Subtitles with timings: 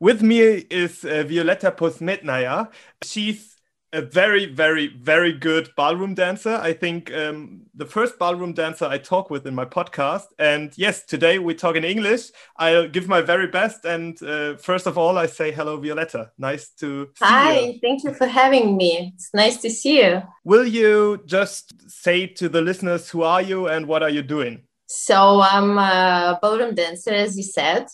[0.00, 0.38] with me
[0.70, 2.70] is uh, Violetta Posmetnaya.
[3.02, 3.56] She's
[3.92, 6.56] a very, very, very good ballroom dancer.
[6.62, 10.26] I think um, the first ballroom dancer I talk with in my podcast.
[10.38, 12.30] And yes, today we talk in English.
[12.58, 13.86] I'll give my very best.
[13.86, 16.32] And uh, first of all, I say hello, Violetta.
[16.36, 17.78] Nice to Hi, you.
[17.80, 19.14] thank you for having me.
[19.14, 20.22] It's nice to see you.
[20.44, 24.64] Will you just say to the listeners who are you and what are you doing?
[24.86, 27.86] So I'm a ballroom dancer, as you said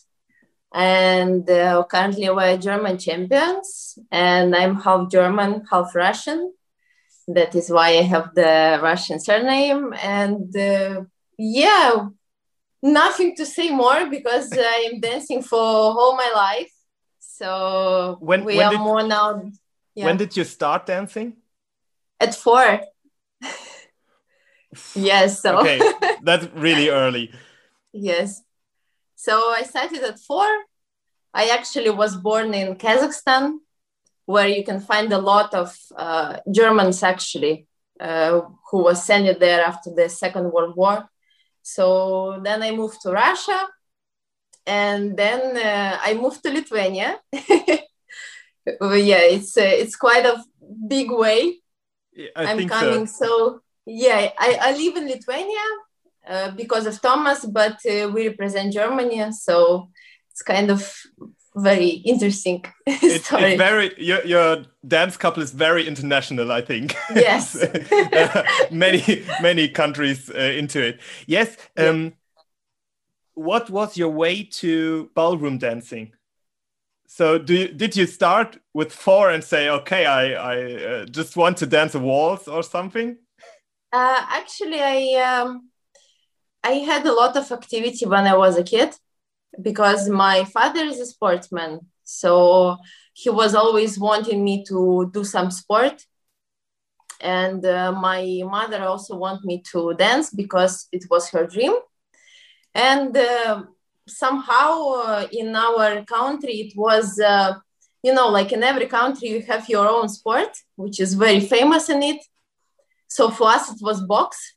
[0.75, 6.53] and uh, currently we're German champions, and I'm half German, half Russian.
[7.29, 11.05] That is why I have the Russian surname, and uh,
[11.39, 12.09] yeah,
[12.83, 16.73] nothing to say more because I'm dancing for all my life.
[17.21, 19.51] So when, we when are did, more now.
[19.95, 20.07] Yeah.
[20.07, 21.37] When did you start dancing?
[22.19, 22.81] At four.
[24.95, 25.41] yes.
[25.41, 25.81] So okay,
[26.23, 27.33] that's really early.
[27.93, 28.43] yes.
[29.25, 30.47] So I started at four.
[31.33, 33.45] I actually was born in Kazakhstan,
[34.27, 37.67] where you can find a lot of uh, Germans actually
[37.99, 41.09] uh, who was sent there after the Second World War.
[41.63, 43.61] So then I moved to Russia,
[44.67, 47.19] and then uh, I moved to Lithuania.
[47.33, 50.45] yeah, it's uh, it's quite a
[50.87, 51.63] big way.
[52.13, 53.25] Yeah, I am coming so.
[53.25, 53.61] so.
[53.87, 55.67] yeah, I, I live in Lithuania
[56.29, 59.91] uh, because of Thomas, but uh, we represent Germany, so
[60.31, 60.93] it's kind of
[61.57, 63.53] very interesting it's, story.
[63.53, 66.97] It's very your, your dance couple is very international, I think.
[67.15, 71.01] Yes, uh, many many countries uh, into it.
[71.27, 71.57] Yes.
[71.77, 72.11] Um, yeah.
[73.35, 76.13] What was your way to ballroom dancing?
[77.07, 81.37] So, do you, did you start with four and say, "Okay, I I uh, just
[81.37, 83.17] want to dance a waltz" or something?
[83.93, 85.69] Uh, actually, I um,
[86.65, 88.95] I had a lot of activity when I was a kid
[89.61, 91.81] because my father is a sportsman.
[92.05, 92.79] So
[93.13, 96.03] he was always wanting me to do some sport.
[97.21, 101.75] And uh, my mother also wanted me to dance because it was her dream.
[102.75, 103.65] And uh,
[104.09, 107.55] somehow uh, in our country, it was, uh,
[108.03, 111.91] you know, like in every country, you have your own sport, which is very famous
[111.91, 112.25] in it.
[113.07, 114.54] So for us, it was box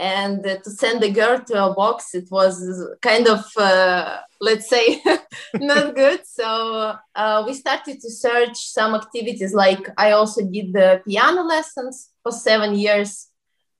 [0.00, 2.54] and to send a girl to a box it was
[3.02, 5.02] kind of uh, let's say
[5.54, 6.20] not good.
[6.26, 9.52] So uh, we started to search some activities.
[9.54, 13.28] Like i also did the piano lessons for seven years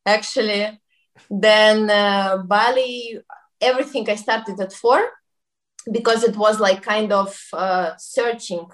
[0.06, 0.80] actually.
[1.30, 3.20] Then uh, ballet
[3.60, 5.00] everything i started at four
[5.92, 8.66] because it was like kind of uh, searching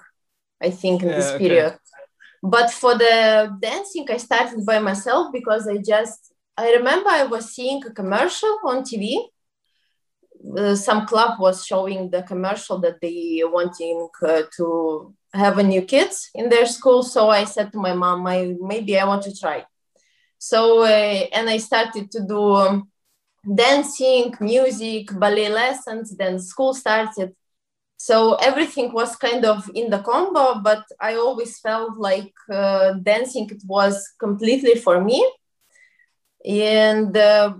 [0.61, 1.73] i think in yeah, this period.
[1.73, 1.77] Okay.
[2.43, 3.15] but for the
[3.61, 8.57] dancing i started by myself because i just I remember I was seeing a commercial
[8.65, 9.29] on TV.
[10.57, 15.83] Uh, some club was showing the commercial that they wanting uh, to have a new
[15.83, 17.03] kids in their school.
[17.03, 19.65] So I said to my mom, I, maybe I want to try.
[20.39, 22.89] So, uh, and I started to do um,
[23.55, 27.35] dancing, music, ballet lessons, then school started.
[27.97, 33.47] So everything was kind of in the combo, but I always felt like uh, dancing,
[33.51, 35.27] it was completely for me
[36.47, 37.53] and uh,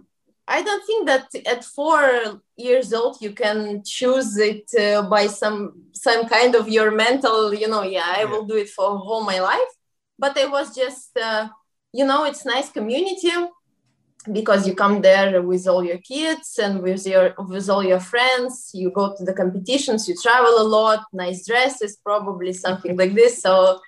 [0.47, 5.83] i don't think that at four years old you can choose it uh, by some
[5.93, 9.39] some kind of your mental you know yeah i will do it for all my
[9.39, 9.71] life.
[10.19, 11.49] But it was just uh,
[11.93, 13.31] you know it's nice community
[14.31, 18.71] because you come there with all your kids and with your with all your friends.
[18.73, 23.41] You go to the competitions you travel a lot nice dresses probably something like this.
[23.41, 23.79] So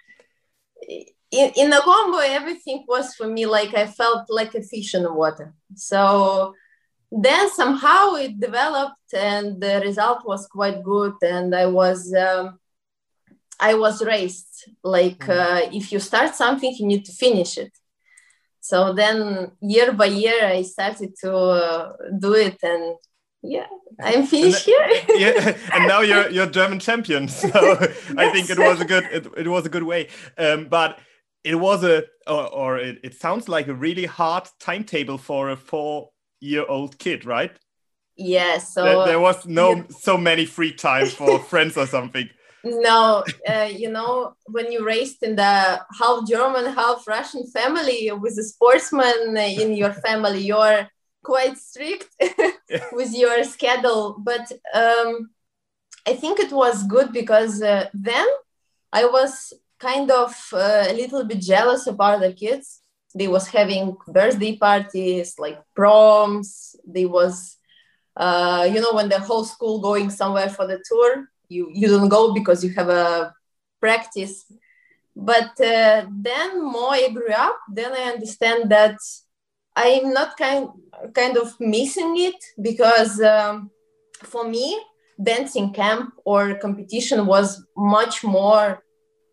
[1.32, 5.04] in, in the combo everything was for me like i felt like a fish in
[5.04, 6.54] the water so
[7.12, 12.60] then somehow it developed and the result was quite good and i was um,
[13.60, 15.30] i was raised like mm.
[15.30, 17.72] uh, if you start something you need to finish it
[18.60, 22.96] so then year by year i started to uh, do it and
[23.42, 23.68] yeah
[24.02, 28.14] i'm finished here yeah and now you're you're german champion so yes.
[28.18, 31.00] i think it was a good it, it was a good way um, but
[31.44, 35.56] it was a or, or it, it sounds like a really hard timetable for a
[35.56, 36.10] four
[36.40, 37.58] year old kid right
[38.16, 39.84] yes so there, there was no yeah.
[39.90, 42.30] so many free time for friends or something
[42.64, 48.38] no uh, you know when you raised in the half german half russian family with
[48.38, 50.88] a sportsman in your family you're
[51.24, 52.08] quite strict
[52.92, 55.30] with your schedule but um,
[56.06, 58.28] i think it was good because uh, then
[58.92, 62.82] i was kind of uh, a little bit jealous of other kids.
[63.16, 66.76] They was having birthday parties, like proms.
[66.86, 67.58] They was,
[68.16, 71.30] uh, you know, when the whole school going somewhere for the tour.
[71.50, 73.34] you you don't go because you have a
[73.82, 74.46] practice
[75.16, 78.98] but uh, then more i grew up then i understand that
[79.76, 80.70] i'm not kind
[81.14, 83.70] kind of missing it because um,
[84.24, 84.80] for me
[85.22, 88.82] dancing camp or competition was much more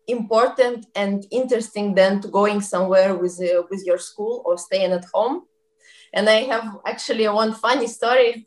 [0.07, 5.05] important and interesting than to going somewhere with uh, with your school or staying at
[5.13, 5.43] home
[6.13, 8.45] and i have actually one funny story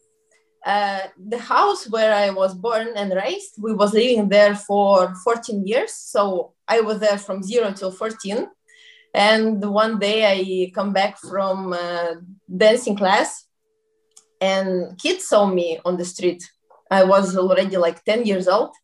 [0.65, 5.67] uh, the house where I was born and raised, we was living there for 14
[5.67, 5.95] years.
[5.95, 8.47] So I was there from zero till 14.
[9.15, 12.15] And one day I come back from uh,
[12.55, 13.47] dancing class
[14.41, 16.49] and kids saw me on the street.
[16.91, 18.75] I was already like 10 years old.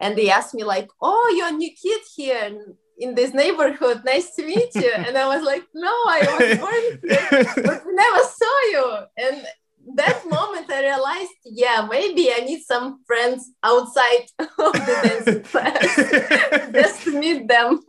[0.00, 2.58] And they asked me like, oh, you're a new kid here
[2.98, 4.02] in this neighborhood.
[4.04, 4.92] Nice to meet you.
[4.94, 8.96] and I was like, no, I was born here, but we never saw you.
[9.18, 9.46] And
[9.94, 16.72] that moment I realized, yeah, maybe I need some friends outside of the dancing class
[16.72, 17.80] just to meet them.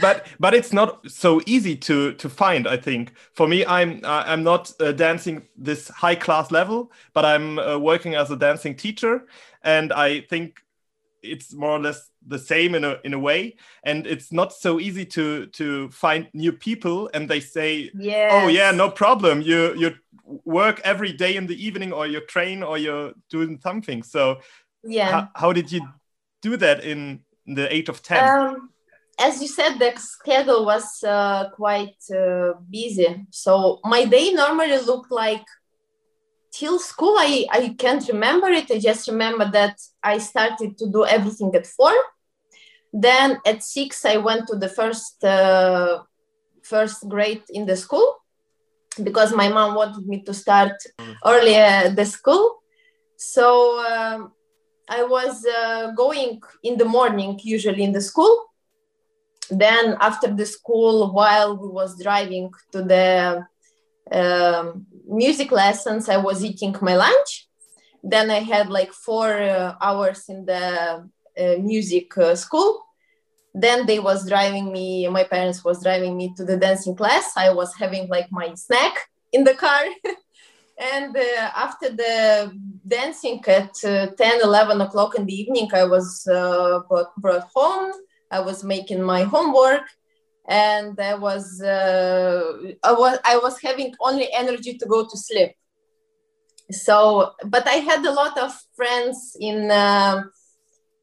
[0.00, 2.68] but but it's not so easy to to find.
[2.68, 7.58] I think for me, I'm I'm not uh, dancing this high class level, but I'm
[7.58, 9.26] uh, working as a dancing teacher,
[9.62, 10.62] and I think
[11.22, 13.56] it's more or less the same in a in a way.
[13.82, 18.30] And it's not so easy to to find new people and they say yes.
[18.34, 19.42] oh yeah no problem.
[19.42, 19.94] You you
[20.44, 24.02] work every day in the evening or you train or you're doing something.
[24.02, 24.40] So
[24.84, 25.28] yeah.
[25.34, 25.86] how did you
[26.42, 28.70] do that in the age of 10 um,
[29.20, 33.26] as you said the schedule was uh, quite uh, busy.
[33.30, 35.44] So my day normally looked like
[36.52, 41.06] till school I, I can't remember it i just remember that i started to do
[41.06, 41.92] everything at four
[42.92, 46.02] then at six i went to the first uh,
[46.62, 48.20] first grade in the school
[49.02, 50.72] because my mom wanted me to start
[51.24, 52.62] earlier the school.
[53.16, 53.46] So
[53.86, 54.32] um,
[54.88, 58.46] I was uh, going in the morning, usually in the school.
[59.50, 63.46] Then after the school, while we was driving to the
[64.12, 67.48] um, music lessons, I was eating my lunch.
[68.02, 71.08] Then I had like four uh, hours in the
[71.38, 72.84] uh, music uh, school.
[73.54, 77.32] Then they was driving me my parents was driving me to the dancing class.
[77.36, 79.84] I was having like my snack in the car.
[80.80, 82.58] And uh, after the
[82.88, 87.92] dancing at uh, 10 11 o'clock in the evening i was uh, brought, brought home.
[88.30, 89.82] I was making my homework
[90.50, 92.52] and i was uh,
[92.82, 95.52] i was i was having only energy to go to sleep
[96.70, 100.22] so but i had a lot of friends in uh,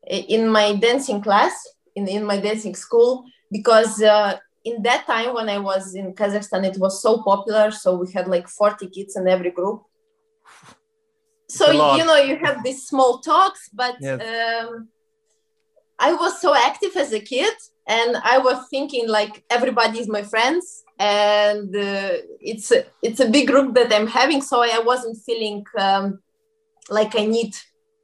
[0.09, 1.53] in my dancing class
[1.95, 6.65] in, in my dancing school because uh, in that time when I was in Kazakhstan,
[6.65, 7.71] it was so popular.
[7.71, 9.83] So we had like 40 kids in every group.
[11.50, 14.19] So, you know, you have these small talks, but yes.
[14.19, 14.89] um,
[15.97, 17.53] I was so active as a kid
[17.88, 23.30] and I was thinking like everybody is my friends and uh, it's, a, it's a
[23.30, 24.42] big group that I'm having.
[24.42, 26.19] So I wasn't feeling um,
[26.89, 27.56] like I need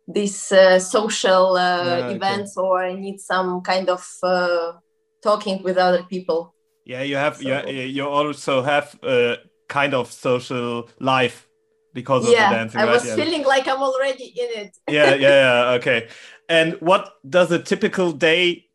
[0.07, 2.65] these uh, social uh, yeah, events okay.
[2.65, 4.73] or I need some kind of uh,
[5.21, 6.53] talking with other people.
[6.85, 7.67] Yeah, you have so.
[7.67, 9.37] you, you also have a
[9.67, 11.47] kind of social life
[11.93, 12.79] because yeah, of the dancing.
[12.81, 12.93] I right?
[12.93, 13.15] was yeah.
[13.15, 14.77] feeling like I'm already in it.
[14.89, 16.09] yeah, yeah, yeah, okay.
[16.49, 18.65] And what does a typical day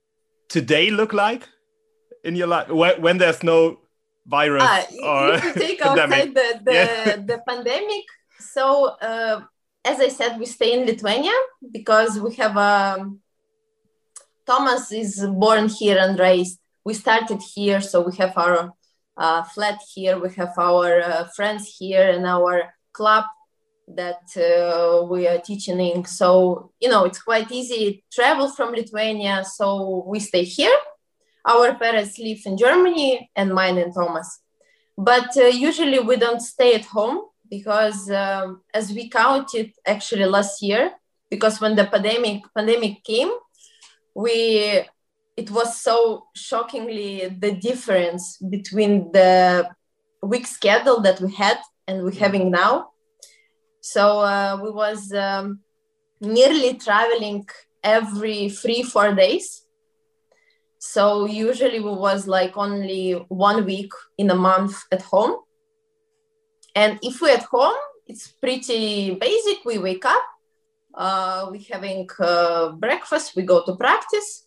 [0.49, 1.49] today look like
[2.25, 3.79] in your life when, when there's no
[4.27, 7.17] virus ah, or if you take outside the the, yeah.
[7.31, 8.05] the pandemic
[8.39, 9.41] so uh,
[9.85, 11.33] as I said, we stay in Lithuania
[11.73, 13.21] because we have a um,
[14.47, 16.59] Thomas is born here and raised.
[16.85, 18.73] We started here, so we have our
[19.17, 20.19] uh, flat here.
[20.19, 23.25] We have our uh, friends here and our club
[23.95, 26.05] that uh, we are teaching in.
[26.05, 29.45] So you know, it's quite easy travel from Lithuania.
[29.45, 30.77] So we stay here.
[31.45, 34.41] Our parents live in Germany, and mine and Thomas.
[34.97, 40.61] But uh, usually we don't stay at home because um, as we counted actually last
[40.63, 40.93] year,
[41.31, 43.31] because when the pandemic pandemic came,
[44.15, 44.83] we
[45.37, 49.71] it was so shockingly the difference between the
[50.23, 52.91] week schedule that we had and we're having now.
[53.93, 55.61] So uh, we was um,
[56.21, 57.47] nearly traveling
[57.83, 59.47] every three four days.
[60.79, 65.35] So usually we was like only one week in a month at home
[66.79, 69.65] and if we're at home, it's pretty basic.
[69.65, 70.25] We wake up,
[70.95, 74.47] uh, we having uh, breakfast, we go to practice,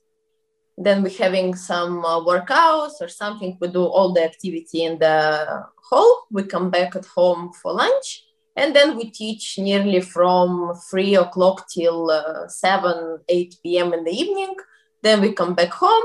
[0.77, 3.57] then we having some uh, workouts or something.
[3.59, 6.25] We do all the activity in the hall.
[6.31, 8.23] We come back at home for lunch,
[8.55, 14.11] and then we teach nearly from 3 o'clock till uh, 7 8 p.m in the
[14.11, 14.55] evening.
[15.01, 16.03] Then we come back home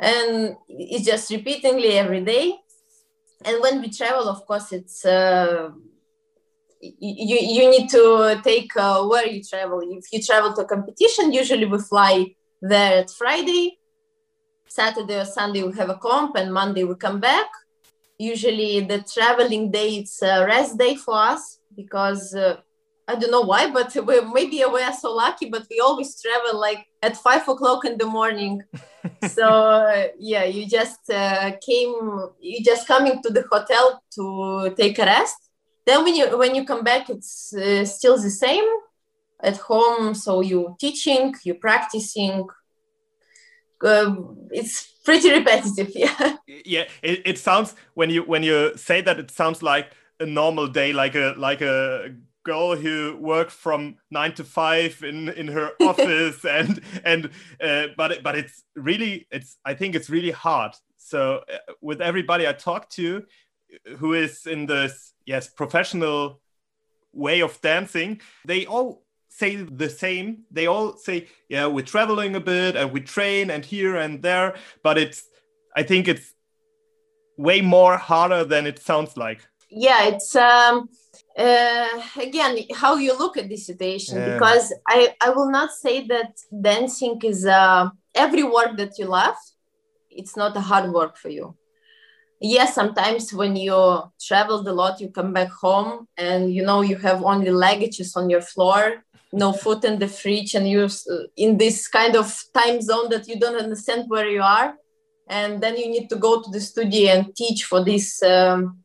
[0.00, 2.54] and it's just repeatedly every day.
[3.44, 5.70] And when we travel of course it's uh,
[6.80, 9.80] you, you need to take uh, where you travel.
[9.82, 12.26] If you travel to a competition usually we fly
[12.60, 13.78] there at friday.
[14.70, 17.46] Saturday or sunday we have a comp and monday we come back.
[18.18, 22.56] Usually the traveling day it's a rest day for us because uh,
[23.06, 26.60] I don't know why, but we, maybe we are so lucky, but we always travel
[26.60, 28.62] like at five o'clock in the morning.
[29.28, 31.94] so uh, yeah, you just uh, came,
[32.40, 35.38] you just coming to the hotel to take a rest.
[35.86, 38.68] Then when you when you come back, it's uh, still the same
[39.40, 40.14] at home.
[40.14, 42.46] So you teaching, you practicing.
[43.80, 46.36] Um, it's pretty repetitive, yeah.
[46.46, 50.66] Yeah, it, it sounds when you when you say that, it sounds like a normal
[50.68, 55.70] day, like a like a girl who worked from nine to five in in her
[55.80, 60.72] office and and uh, but but it's really it's i think it's really hard.
[60.96, 63.24] So uh, with everybody i talk to
[63.98, 66.40] who is in this yes professional
[67.12, 70.44] way of dancing they all say the same.
[70.50, 74.54] They all say yeah we're traveling a bit and we train and here and there
[74.82, 75.28] but it's
[75.76, 76.34] i think it's
[77.36, 80.88] way more harder than it sounds like yeah it's um
[81.38, 84.34] uh, again how you look at this situation yeah.
[84.34, 89.36] because I, I will not say that dancing is uh, every work that you love
[90.10, 91.56] it's not a hard work for you
[92.40, 96.96] yes sometimes when you traveled a lot you come back home and you know you
[96.96, 100.88] have only luggages on your floor no food in the fridge and you're
[101.36, 104.74] in this kind of time zone that you don't understand where you are
[105.28, 108.78] and then you need to go to the studio and teach for this um,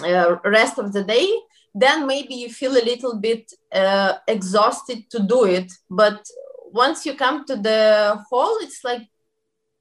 [0.00, 1.28] uh, rest of the day
[1.74, 5.72] then maybe you feel a little bit uh, exhausted to do it.
[5.90, 6.26] But
[6.72, 9.02] once you come to the hall it's like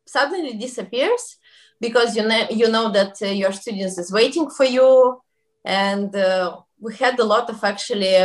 [0.06, 1.38] suddenly disappears
[1.82, 5.22] because you know you know that uh, your students is waiting for you.
[5.66, 8.16] And uh, we had a lot of actually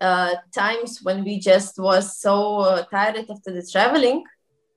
[0.00, 4.24] uh, times when we just was so uh, tired after the traveling.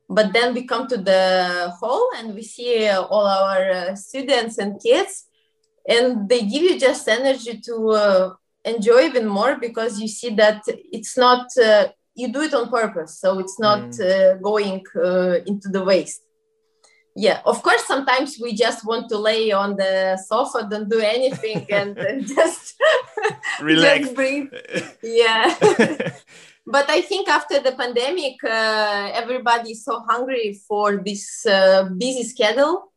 [0.10, 4.80] But then we come to the hall and we see all our uh, students and
[4.82, 5.31] kids
[5.88, 8.34] and they give you just energy to uh,
[8.66, 13.20] enjoy even more because you see that it's not uh, you do it on purpose.
[13.20, 14.02] So it's not mm.
[14.02, 16.22] uh, going uh, into the waste.
[17.16, 21.66] Yeah of course sometimes we just want to lay on the sofa don't do anything
[21.70, 22.76] and, and just
[23.62, 24.00] relax.
[24.06, 24.48] just breathe.
[25.04, 25.54] Yeah.
[26.66, 32.24] But i think after the pandemic uh, everybody is so hungry for this uh, busy
[32.24, 32.91] schedule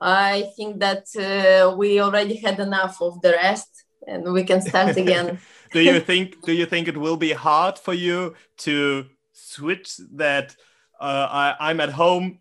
[0.00, 4.96] I think that uh, we already had enough of the rest and we can start
[5.04, 5.38] again.
[5.72, 10.56] do you think do you think it will be hard for you to switch that
[11.00, 12.38] uh, I, I'm at home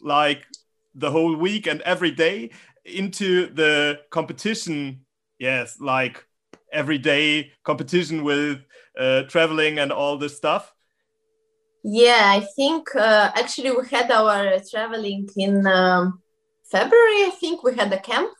[0.00, 0.46] like
[0.94, 2.50] the whole week and every day
[2.84, 5.04] into the competition?
[5.38, 6.24] Yes, like
[6.72, 8.60] everyday competition with
[8.98, 10.74] uh, traveling and all this stuff.
[11.84, 16.20] Yeah, I think uh, actually we had our traveling in um,
[16.70, 18.30] February, I think we had a camp,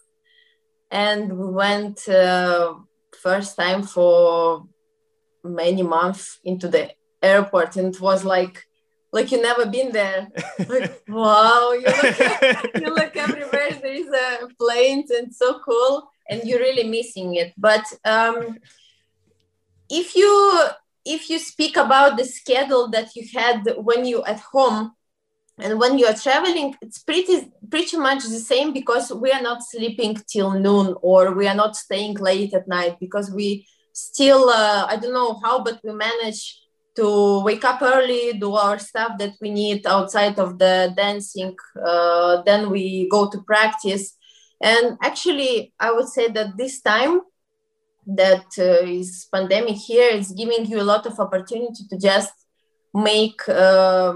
[0.90, 2.74] and we went uh,
[3.20, 4.66] first time for
[5.42, 6.90] many months into the
[7.22, 8.64] airport, and it was like
[9.12, 10.28] like you never been there.
[10.68, 13.70] like wow, you look, you look everywhere.
[13.80, 17.54] There is a planes and so cool, and you're really missing it.
[17.56, 18.58] But um,
[19.88, 20.68] if you
[21.04, 24.92] if you speak about the schedule that you had when you at home
[25.60, 29.62] and when you are traveling it's pretty pretty much the same because we are not
[29.62, 34.86] sleeping till noon or we are not staying late at night because we still uh,
[34.88, 36.60] i don't know how but we manage
[36.94, 42.42] to wake up early do our stuff that we need outside of the dancing uh,
[42.42, 44.16] then we go to practice.
[44.60, 47.20] And actually i would say that this time
[48.08, 52.32] that uh, is pandemic here is giving you a lot of opportunity to just
[52.94, 54.14] make uh,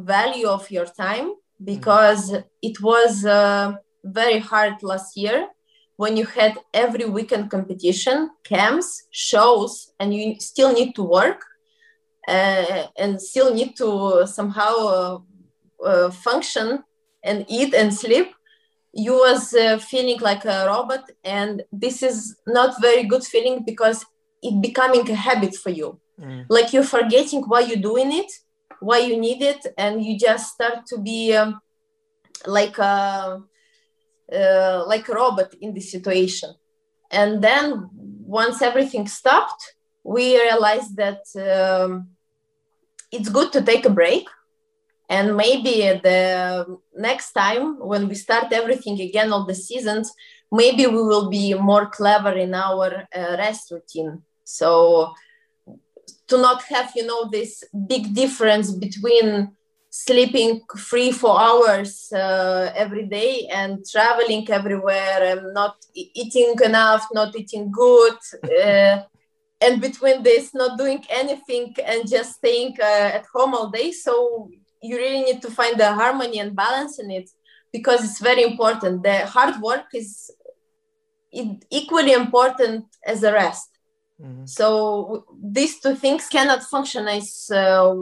[0.00, 2.46] value of your time because mm-hmm.
[2.62, 5.48] it was uh, very hard last year
[5.96, 11.44] when you had every weekend competition camps shows and you still need to work
[12.28, 15.18] uh, and still need to somehow uh,
[15.84, 16.82] uh function
[17.22, 18.28] and eat and sleep
[18.92, 24.04] you was uh, feeling like a robot and this is not very good feeling because
[24.42, 26.44] it becoming a habit for you mm.
[26.48, 28.30] like you're forgetting why you're doing it
[28.80, 31.60] why you need it and you just start to be um,
[32.46, 33.42] like a
[34.32, 36.50] uh, like a robot in this situation
[37.10, 42.10] and then once everything stopped, we realized that um,
[43.10, 44.28] it's good to take a break.
[45.08, 50.12] And maybe the next time when we start everything again, all the seasons,
[50.52, 54.22] maybe we will be more clever in our uh, rest routine.
[54.44, 55.12] So
[56.30, 59.52] to not have, you know, this big difference between
[59.90, 67.34] sleeping three four hours uh, every day and traveling everywhere and not eating enough not
[67.34, 68.16] eating good
[68.64, 69.02] uh,
[69.60, 73.90] and between this not doing anything and just staying uh, at home all day.
[73.92, 74.48] So
[74.80, 77.28] you really need to find the harmony and balance in it
[77.72, 79.02] because it's very important.
[79.02, 80.30] The hard work is
[81.32, 83.69] equally important as the rest
[84.20, 84.44] mm-hmm.
[84.44, 87.94] so these two things cannot function as uh,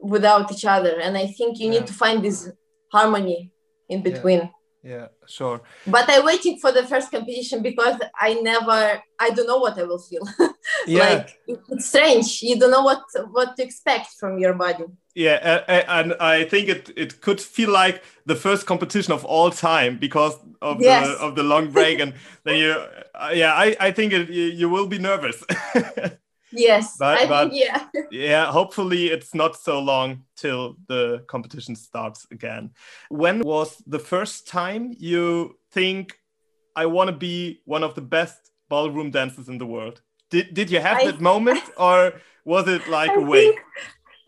[0.00, 1.78] without each other and i think you yeah.
[1.78, 2.50] need to find this
[2.90, 3.50] harmony
[3.88, 4.48] in between yeah.
[4.82, 5.08] Yeah.
[5.26, 9.78] sure but i'm waiting for the first competition because i never i don't know what
[9.78, 10.22] i will feel
[10.86, 11.14] yeah.
[11.14, 14.84] like it's strange you don't know what what to expect from your body
[15.14, 19.98] yeah and i think it it could feel like the first competition of all time
[19.98, 21.06] because of yes.
[21.06, 22.70] the of the long break and then you
[23.14, 25.44] uh, yeah i i think it, you, you will be nervous
[26.52, 27.86] Yes, but, I but think, yeah.
[28.10, 32.70] yeah, hopefully it's not so long till the competition starts again.
[33.08, 36.18] When was the first time you think
[36.76, 40.02] I want to be one of the best ballroom dancers in the world?
[40.30, 43.54] Did did you have I, that moment or was it like I a wait?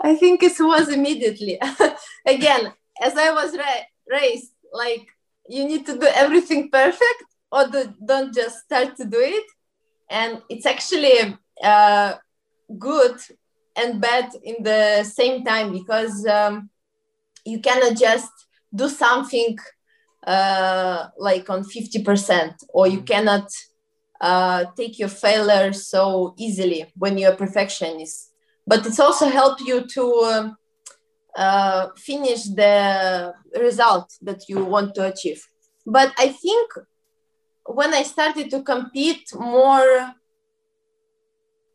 [0.03, 1.59] I think it was immediately.
[2.27, 3.73] again, as I was ra
[4.09, 5.07] raised, like
[5.49, 9.45] you need to do everything perfect or do, don't just start to do it.
[10.11, 12.15] And it's actually uh,
[12.79, 13.17] good
[13.77, 16.71] and bad in the same time because um,
[17.45, 18.31] you cannot just
[18.75, 19.57] do something
[20.27, 23.05] uh, like on 50% or you mm-hmm.
[23.05, 23.51] cannot
[24.21, 28.33] uh, take your failure so easily when you're a perfectionist
[28.67, 30.57] but it's also helped you to um,
[31.37, 35.47] uh, finish the result that you want to achieve
[35.85, 36.73] but i think
[37.67, 40.15] when i started to compete more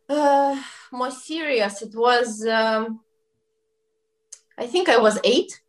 [0.09, 3.01] uh, more serious, it was, um,
[4.57, 5.61] I think I was eight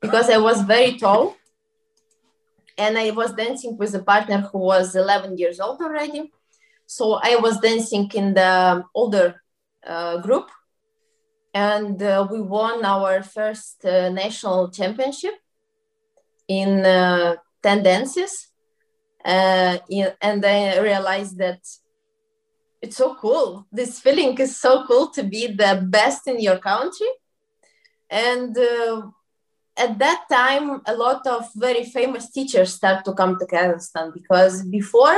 [0.00, 1.36] because I was very tall.
[2.78, 6.32] And I was dancing with a partner who was 11 years old already.
[6.86, 9.42] So I was dancing in the older
[9.86, 10.50] uh, group.
[11.52, 15.34] And uh, we won our first uh, national championship
[16.48, 18.48] in uh, 10 dances.
[19.22, 21.60] Uh, in, and I realized that
[22.82, 23.66] it's so cool.
[23.70, 27.08] This feeling is so cool to be the best in your country.
[28.08, 29.02] And uh,
[29.76, 34.64] at that time, a lot of very famous teachers start to come to Kazakhstan because
[34.64, 35.16] before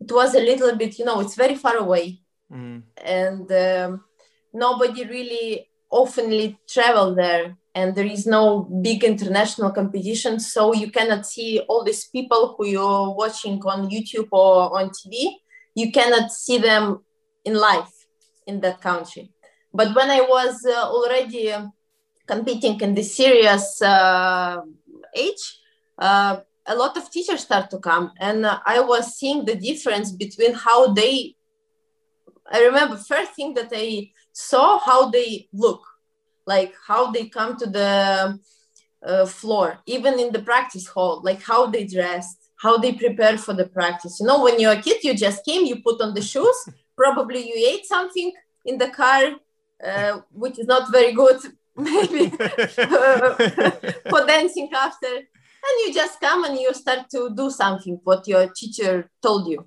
[0.00, 2.20] it was a little bit, you know, it's very far away.
[2.52, 2.82] Mm.
[3.02, 4.04] And um,
[4.52, 11.26] nobody really oftenly travel there and there is no big international competition so you cannot
[11.26, 15.34] see all these people who you're watching on youtube or on tv
[15.74, 17.04] you cannot see them
[17.44, 17.92] in life
[18.46, 19.32] in that country.
[19.72, 21.54] But when I was uh, already
[22.26, 24.60] competing in the serious uh,
[25.14, 25.58] age,
[25.98, 30.54] uh, a lot of teachers start to come, and I was seeing the difference between
[30.54, 31.34] how they.
[32.52, 35.82] I remember first thing that I saw how they look,
[36.46, 38.38] like how they come to the
[39.04, 43.54] uh, floor, even in the practice hall, like how they dressed, how they prepare for
[43.54, 44.20] the practice.
[44.20, 47.48] You know, when you're a kid, you just came, you put on the shoes, probably
[47.48, 48.32] you ate something
[48.66, 49.22] in the car,
[49.84, 51.40] uh, which is not very good,
[51.76, 55.14] maybe for dancing after.
[55.66, 59.66] And you just come and you start to do something what your teacher told you.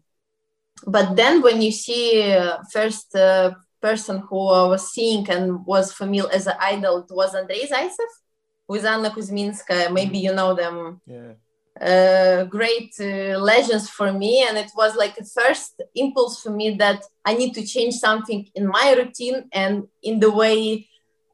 [0.86, 5.94] But then when you see uh, first uh, person who I was seeing and was
[5.94, 8.12] familiar as an idol, it was Andrei Zaitsev
[8.68, 9.92] with Anna Kuzminskaya.
[9.92, 11.02] Maybe you know them.
[11.08, 11.34] Yeah
[11.82, 14.46] uh, great uh, legends for me.
[14.48, 18.48] And it was like a first impulse for me that i need to change something
[18.56, 20.88] in my routine and in the way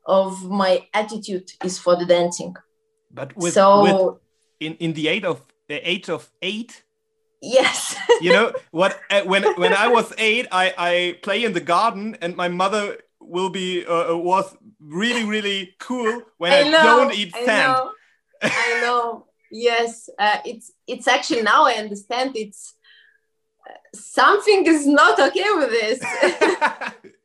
[0.06, 2.56] of my attitude is for the dancing.
[3.12, 4.18] But with, so with
[4.60, 6.84] in, in the age of the age of eight?
[7.42, 7.96] Yes.
[8.22, 12.18] You know what uh, when when i was eight i i play in the garden
[12.22, 16.84] and my mother will be uh, uh was really really cool when i, I know,
[16.84, 17.50] don't eat sand.
[17.50, 17.92] I know,
[18.44, 22.76] I know yes uh, it's it's actually now i understand it's
[23.68, 26.00] uh, something is not okay with this.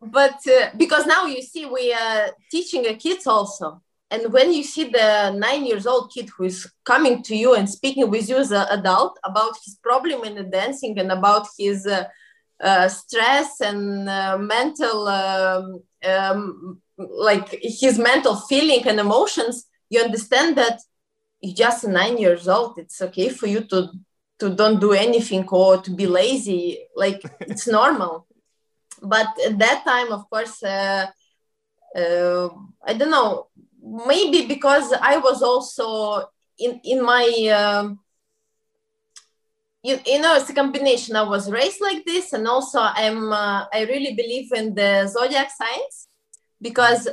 [0.00, 3.82] But uh, because now you see we are teaching the kids also.
[4.10, 7.68] And when you see the nine years old kid who is coming to you and
[7.68, 11.86] speaking with you as an adult about his problem in the dancing and about his
[11.86, 12.04] uh,
[12.62, 20.56] uh, stress and uh, mental um, um, like his mental feeling and emotions you understand
[20.56, 20.80] that
[21.40, 22.78] you're just nine years old.
[22.78, 23.90] It's okay for you to
[24.40, 26.86] to don't do anything or to be lazy.
[26.96, 28.26] Like it's normal.
[29.02, 31.06] But at that time of course uh,
[31.96, 32.48] uh,
[32.84, 33.48] i don't know.
[34.06, 37.24] Maybe because i was also in in my
[37.54, 38.00] um,
[39.82, 41.16] you, you know it's a combination.
[41.16, 45.50] I was raised like this and also i'm uh, i really believe in the zodiac
[45.50, 46.08] signs
[46.60, 47.08] because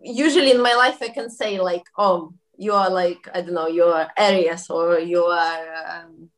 [0.00, 3.68] usually in my life i can say like oh you are like i don't know
[3.68, 6.28] your are aries or you are um,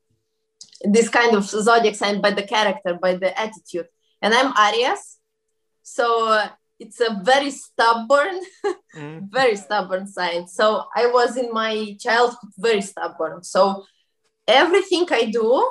[0.82, 3.86] this kind of zodiac sign by the character by the attitude.
[4.22, 5.18] And i'm aries
[5.82, 8.40] so uh, it's a very stubborn
[8.96, 9.28] mm.
[9.30, 10.46] very stubborn sign.
[10.46, 13.42] So i was in my childhood very stubborn.
[13.42, 13.84] So
[14.46, 15.70] everything i do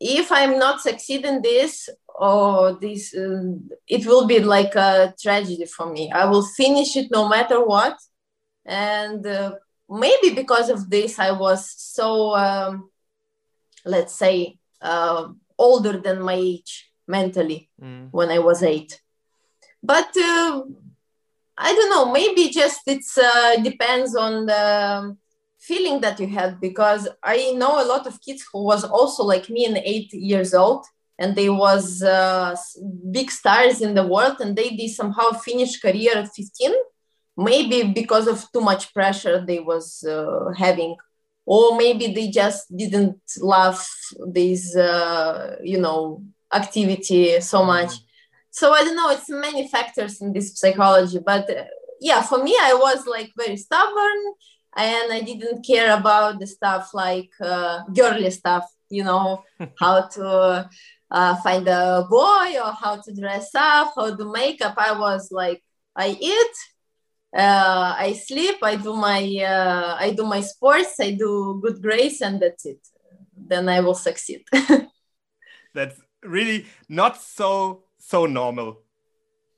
[0.00, 3.52] if i'm not succeeding this or this uh,
[3.86, 6.10] it will be like a tragedy for me.
[6.10, 7.96] I will finish it no matter what
[8.68, 9.54] and uh,
[9.88, 12.90] maybe because of this i was so um,
[13.84, 15.26] let's say uh,
[15.58, 18.08] older than my age mentally mm.
[18.12, 19.00] when i was eight
[19.82, 20.62] but uh,
[21.56, 25.16] i don't know maybe just it's uh, depends on the
[25.58, 29.48] feeling that you had because i know a lot of kids who was also like
[29.48, 30.84] me in eight years old
[31.18, 32.54] and they was uh,
[33.10, 36.72] big stars in the world and they did somehow finish career at 15
[37.38, 40.96] maybe because of too much pressure they was uh, having
[41.46, 43.86] or maybe they just didn't love
[44.26, 46.22] this uh, you know
[46.52, 47.68] activity so mm-hmm.
[47.68, 47.92] much
[48.50, 51.64] so i don't know it's many factors in this psychology but uh,
[52.00, 54.20] yeah for me i was like very stubborn
[54.76, 59.44] and i didn't care about the stuff like uh, girly stuff you know
[59.78, 60.68] how to
[61.10, 65.62] uh, find a boy or how to dress up how to makeup i was like
[65.94, 66.56] i eat
[67.36, 72.20] uh, I sleep, I do my uh, I do my sports, I do good grades,
[72.22, 72.80] and that's it.
[73.36, 74.44] Then I will succeed.
[75.74, 78.82] that's really not so so normal.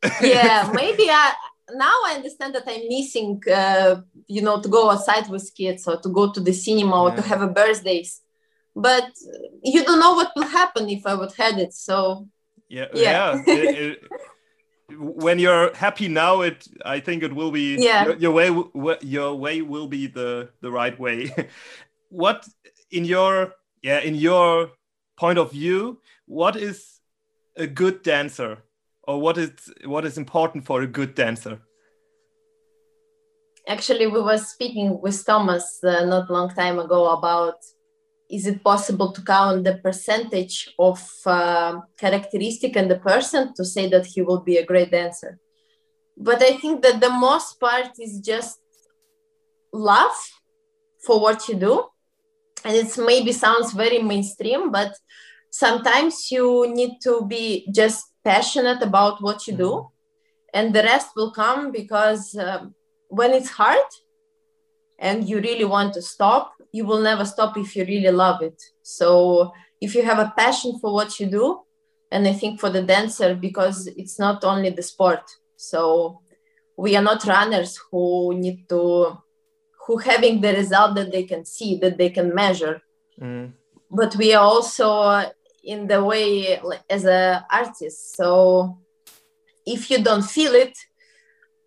[0.22, 1.34] yeah, maybe I
[1.74, 6.00] now I understand that I'm missing, uh, you know, to go outside with kids or
[6.00, 8.20] to go to the cinema or to have a birthdays.
[8.74, 9.10] But
[9.62, 11.72] you don't know what will happen if I would had it.
[11.72, 12.28] So
[12.68, 13.42] yeah, yeah.
[13.46, 13.54] yeah.
[13.54, 13.98] it, it,
[14.98, 18.04] when you're happy now it i think it will be yeah.
[18.04, 21.30] your, your way your way will be the the right way.
[22.10, 22.48] What
[22.90, 24.72] in your yeah in your
[25.16, 27.00] point of view what is
[27.56, 28.58] a good dancer?
[29.04, 29.50] Or what is
[29.84, 31.60] what is important for a good dancer?
[33.68, 37.58] Actually we were speaking with thomas uh, not long time ago about
[38.30, 43.88] is it possible to count the percentage of uh, characteristic in the person to say
[43.88, 45.38] that he will be a great dancer?
[46.16, 48.58] But i think that the most part is just
[49.72, 50.18] love
[51.04, 51.84] for what you do.
[52.64, 54.92] And it's maybe sounds very mainstream but
[55.50, 59.72] sometimes you need to be just passionate about what you do.
[59.72, 60.58] Mm-hmm.
[60.58, 62.66] and the rest will come because uh,
[63.08, 63.90] when it's hard
[65.00, 68.60] and you really want to stop you will never stop if you really love it.
[68.82, 71.60] So if you have a passion for what you do
[72.12, 75.22] and i think for the dancer because it's not only the sport.
[75.56, 76.20] So
[76.76, 79.18] we are not runners who need to
[79.86, 82.82] who having the result that they can see that they can measure.
[83.20, 83.52] Mm.
[83.90, 84.88] but we are also
[85.62, 86.58] in the way
[86.88, 88.16] as a artist.
[88.16, 88.78] So
[89.66, 90.74] if you don't feel it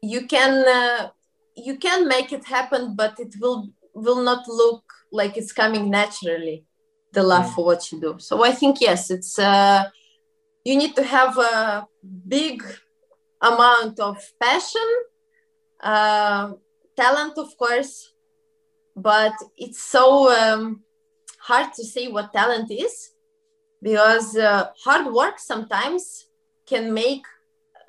[0.01, 1.09] you can uh,
[1.55, 6.65] you can make it happen but it will will not look like it's coming naturally
[7.11, 7.53] the love mm.
[7.53, 9.83] for what you do so i think yes it's uh,
[10.63, 11.85] you need to have a
[12.27, 12.63] big
[13.41, 14.89] amount of passion
[15.81, 16.51] uh,
[16.95, 18.13] talent of course
[18.95, 20.81] but it's so um,
[21.39, 23.11] hard to say what talent is
[23.81, 26.27] because uh, hard work sometimes
[26.65, 27.25] can make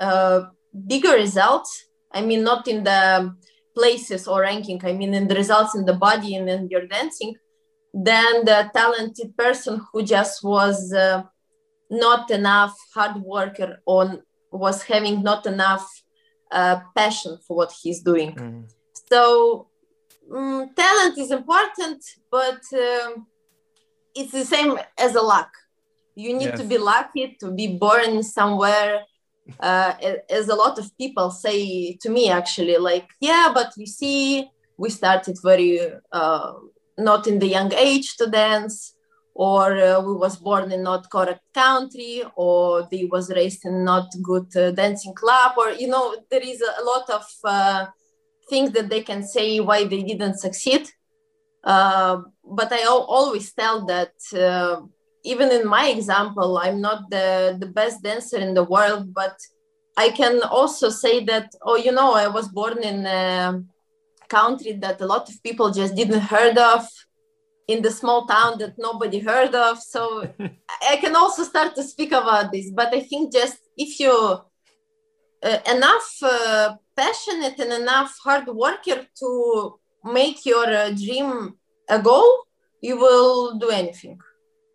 [0.01, 0.43] uh,
[0.87, 3.35] bigger results i mean not in the
[3.75, 7.35] places or ranking, I mean, in the results in the body and in your dancing,
[7.93, 11.23] than the talented person who just was uh,
[11.91, 15.87] not enough hard worker on was having not enough
[16.51, 18.35] uh, passion for what he's doing.
[18.35, 18.73] Mm.
[19.11, 19.69] So
[20.33, 23.27] um, talent is important, but um,
[24.15, 25.51] it's the same as a luck.
[26.15, 26.61] You need yes.
[26.61, 29.03] to be lucky to be born somewhere
[29.61, 29.95] uh,
[30.31, 34.91] as a lot of people say to me actually like yeah but you see we
[34.91, 35.81] started very
[36.13, 36.53] uh,
[36.99, 38.95] not in the young age to dance
[39.35, 44.07] or uh, we was born in not correct country or they was raised in not
[44.23, 47.87] good uh, dancing club or you know there is a lot of uh,
[48.49, 50.89] things that they can say why they didn't succeed.
[51.65, 54.13] Uh, but i always tell that
[55.25, 59.37] even in my example i'm not the, the best dancer in the world but
[59.97, 63.63] i can also say that oh you know i was born in a
[64.29, 66.89] country that a lot of people just didn't heard of
[67.67, 69.79] in the small town that nobody heard of.
[69.81, 70.29] So
[70.93, 72.71] I can also start to speak about this.
[72.71, 74.13] But I think just if you
[75.43, 81.55] uh, enough uh, passionate and enough hard worker to make your uh, dream
[81.89, 82.31] a goal,
[82.81, 84.19] you will do anything.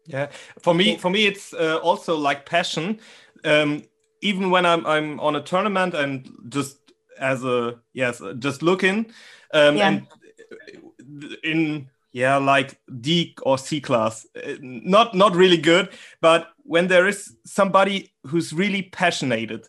[0.09, 0.29] Yeah,
[0.61, 2.99] for me, for me, it's uh, also like passion.
[3.45, 3.83] Um,
[4.21, 6.77] even when I'm I'm on a tournament and just
[7.19, 9.11] as a yes, just looking,
[9.53, 9.87] um, yeah.
[9.87, 10.07] and
[11.43, 15.89] in yeah like d or c class uh, not not really good
[16.21, 19.67] but when there is somebody who's really passionate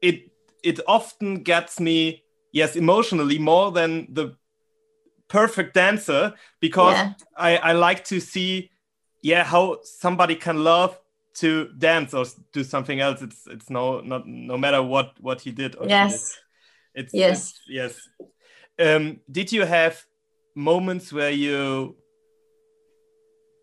[0.00, 0.30] it
[0.62, 4.34] it often gets me yes emotionally more than the
[5.28, 7.12] perfect dancer because yeah.
[7.36, 8.70] I, I like to see
[9.22, 10.98] yeah how somebody can love
[11.38, 13.22] to dance or do something else.
[13.22, 16.12] It's it's no not no matter what what he did yes
[16.94, 17.04] did.
[17.04, 17.30] it's yes.
[17.30, 18.08] it's, yes.
[18.78, 20.04] Um did you have
[20.54, 21.96] moments where you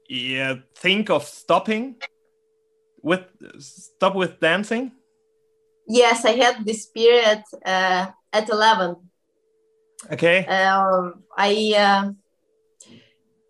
[0.09, 1.95] yeah think of stopping
[3.01, 3.25] with
[3.59, 4.91] stop with dancing?
[5.87, 8.95] Yes i had this period uh, at 11
[10.11, 10.45] okay.
[10.47, 12.11] Uh, i uh,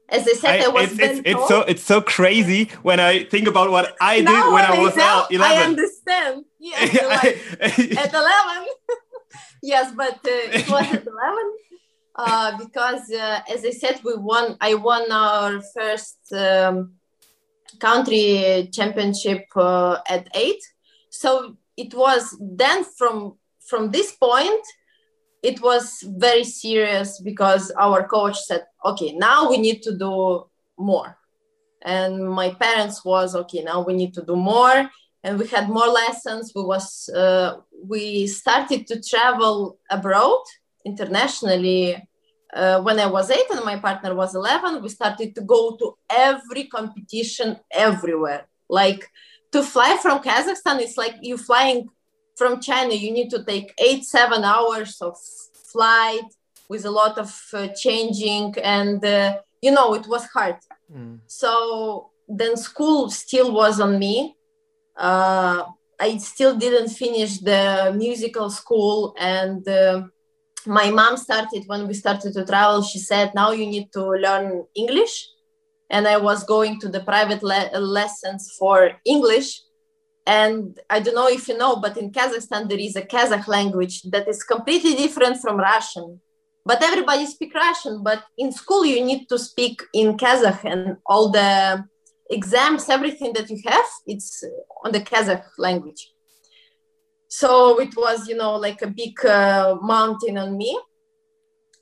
[0.10, 3.24] as I said, I, I was it's, it's, it's, so it's so crazy when I
[3.24, 5.58] think about what I did no, when I was now, 11.
[5.58, 6.46] I understand.
[6.60, 8.68] Yes, like, at 11.
[9.64, 11.54] yes, but uh, it was at 11
[12.16, 14.58] uh, because uh, as I said, we won.
[14.62, 16.94] I won our first um,
[17.80, 20.62] country championship uh, at eight.
[21.10, 24.66] So it was then from from this point,
[25.50, 25.86] it was
[26.28, 30.14] very serious because our coach said, "Okay, now we need to do
[30.78, 31.18] more."
[31.82, 34.78] And my parents was, "Okay, now we need to do more."
[35.24, 36.52] And we had more lessons.
[36.56, 37.50] We was uh,
[37.94, 40.44] we started to travel abroad
[40.92, 41.84] internationally
[42.56, 45.98] uh, when I was eight and my partner was 11, we started to go to
[46.10, 48.48] every competition everywhere.
[48.70, 49.12] Like
[49.52, 51.90] to fly from Kazakhstan, it's like you flying
[52.36, 55.18] from China, you need to take eight, seven hours of
[55.72, 56.24] flight
[56.70, 60.58] with a lot of uh, changing, and uh, you know, it was hard.
[60.94, 61.20] Mm.
[61.28, 64.36] So then school still was on me.
[64.98, 65.64] Uh,
[66.00, 70.04] I still didn't finish the musical school and uh,
[70.66, 74.64] my mom started when we started to travel she said now you need to learn
[74.76, 75.30] english
[75.90, 79.62] and i was going to the private le- lessons for english
[80.26, 84.02] and i don't know if you know but in kazakhstan there is a kazakh language
[84.04, 86.22] that is completely different from russian.
[86.68, 91.30] But everybody speak russian but in school you need to speak in kazakh and all
[91.30, 91.86] the
[92.32, 94.44] exams everything that you have it's
[94.84, 96.12] on the kazakh language.
[97.28, 100.80] So it was you know like a big uh, mountain on me.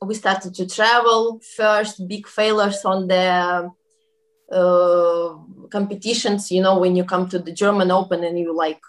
[0.01, 1.39] We started to travel.
[1.55, 3.71] First big failures on the
[4.53, 5.35] uh,
[5.69, 8.81] competitions you know when you come to the german open and you like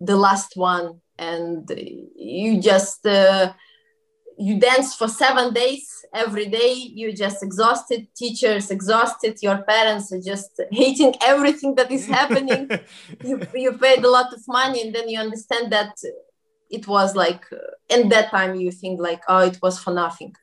[0.00, 1.70] the last one and
[2.14, 3.52] you just uh,
[4.38, 10.20] you dance for seven days every day you're just exhausted teachers exhausted your parents are
[10.20, 12.68] just hating everything that is happening.
[13.24, 15.94] You, you paid a lot of money and then you understand that
[16.70, 17.44] it was like
[17.88, 20.34] in that time you think like oh it was for nothing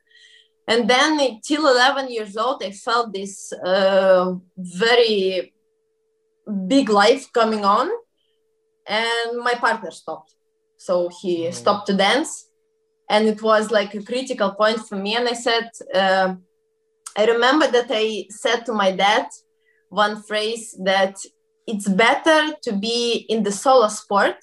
[0.67, 5.53] and then till 11 years old i felt this uh, very
[6.67, 7.89] big life coming on
[8.87, 10.35] and my partner stopped
[10.77, 11.53] so he mm.
[11.53, 12.49] stopped to dance
[13.09, 16.33] and it was like a critical point for me and i said uh,
[17.17, 19.27] i remember that i said to my dad
[19.89, 21.15] one phrase that
[21.65, 24.35] it's better to be in the solo sport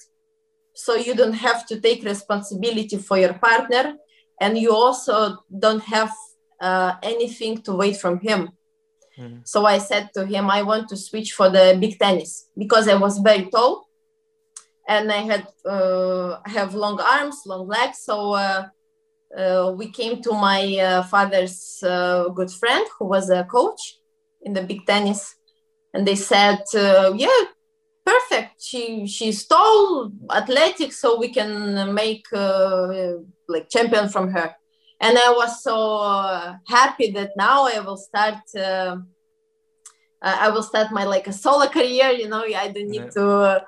[0.73, 3.95] so you don't have to take responsibility for your partner
[4.41, 6.11] and you also don't have
[6.59, 8.49] uh, anything to wait from him
[9.17, 9.39] mm.
[9.47, 12.95] so i said to him i want to switch for the big tennis because i
[12.95, 13.87] was very tall
[14.91, 17.99] and I had uh, have long arms, long legs.
[17.99, 18.67] So uh,
[19.37, 23.99] uh, we came to my uh, father's uh, good friend who was a coach
[24.41, 25.35] in the big tennis,
[25.93, 27.41] and they said, uh, "Yeah,
[28.05, 28.61] perfect.
[28.61, 33.13] She she's tall, athletic, so we can make uh,
[33.47, 34.55] like champion from her.
[34.99, 38.43] And I was so uh, happy that now I will start.
[38.55, 38.97] Uh,
[40.21, 42.11] I will start my like a solo career.
[42.11, 43.17] You know, I don't need yeah.
[43.17, 43.65] to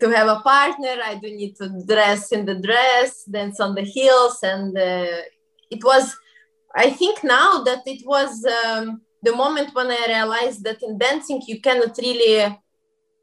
[0.00, 0.96] to have a partner.
[1.04, 5.22] I don't need to dress in the dress, dance on the heels, and uh,
[5.70, 6.16] it was.
[6.74, 11.42] I think now that it was um, the moment when I realized that in dancing
[11.46, 12.58] you cannot really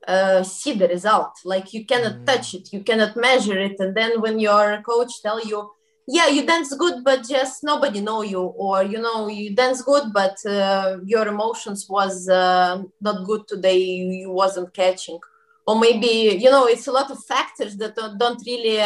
[0.07, 1.33] uh, see the result.
[1.45, 2.25] Like you cannot mm.
[2.25, 2.73] touch it.
[2.73, 3.75] You cannot measure it.
[3.79, 5.71] And then when your coach tell you
[6.11, 10.05] yeah you dance good but just nobody know you or you know you dance good
[10.11, 13.77] but uh, your emotions was uh, not good today.
[13.77, 15.19] You wasn't catching.
[15.67, 18.79] Or maybe you know it's a lot of factors that don't, don't really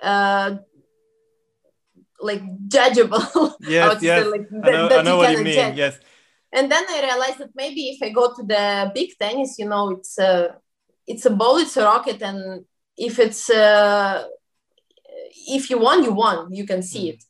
[0.00, 0.56] uh,
[2.20, 3.54] like judgeable.
[3.60, 4.26] Yes yes.
[4.26, 5.54] like, I know, I know what you mean.
[5.54, 5.76] judge.
[5.76, 5.98] yes
[6.52, 9.90] and then i realized that maybe if i go to the big tennis you know
[9.90, 10.56] it's a
[11.06, 12.64] it's a ball it's a rocket and
[12.96, 14.24] if it's uh,
[15.48, 16.52] if you won you won.
[16.52, 17.24] You can see it.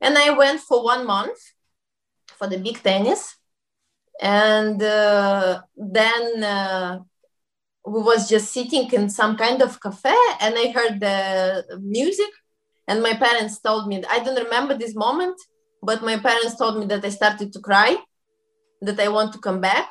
[0.00, 1.38] And i went for one month
[2.38, 3.36] for the big tennis.
[4.20, 7.00] And uh, then uh,
[7.86, 12.32] we was just sitting in some kind of cafe and i heard the music.
[12.88, 15.36] And my parents told me i don't remember this moment
[15.82, 17.96] but my parents told me that i started to cry
[18.82, 19.88] that I want to come back.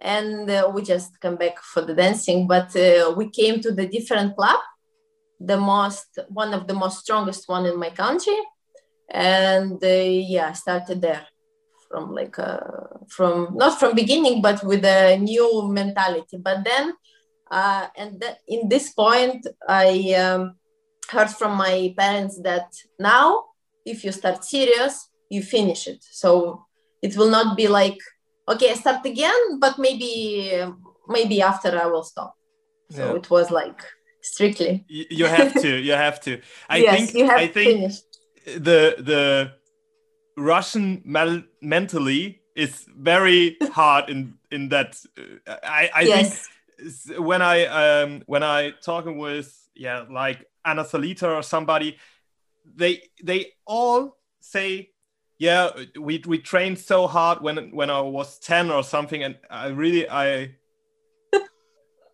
[0.00, 3.88] And uh, we just come back for the dancing, but uh, we came to the
[3.88, 4.60] different club,
[5.40, 8.38] the most, one of the most strongest one in my country.
[9.10, 11.26] And uh, yeah, started there
[11.88, 12.60] from like, uh,
[13.08, 16.36] from, not from beginning, but with a new mentality.
[16.38, 16.92] But then,
[17.50, 20.54] uh, and that in this point, I um,
[21.10, 23.46] heard from my parents that now,
[23.84, 26.04] if you start serious, you finish it.
[26.04, 26.66] So
[27.02, 27.98] it will not be like
[28.48, 30.64] okay i start again but maybe
[31.08, 32.36] maybe after i will stop
[32.90, 33.16] so yeah.
[33.16, 33.80] it was like
[34.22, 38.04] strictly you have to you have to i yes, think you have i think finished.
[38.44, 39.52] the the
[40.36, 41.02] russian
[41.60, 44.96] mentally is very hard in in that
[45.46, 46.48] uh, i i yes.
[46.78, 51.96] think when i um when i talking with yeah like anna salita or somebody
[52.76, 54.90] they they all say
[55.38, 59.68] yeah we we trained so hard when when i was 10 or something and i
[59.68, 60.50] really i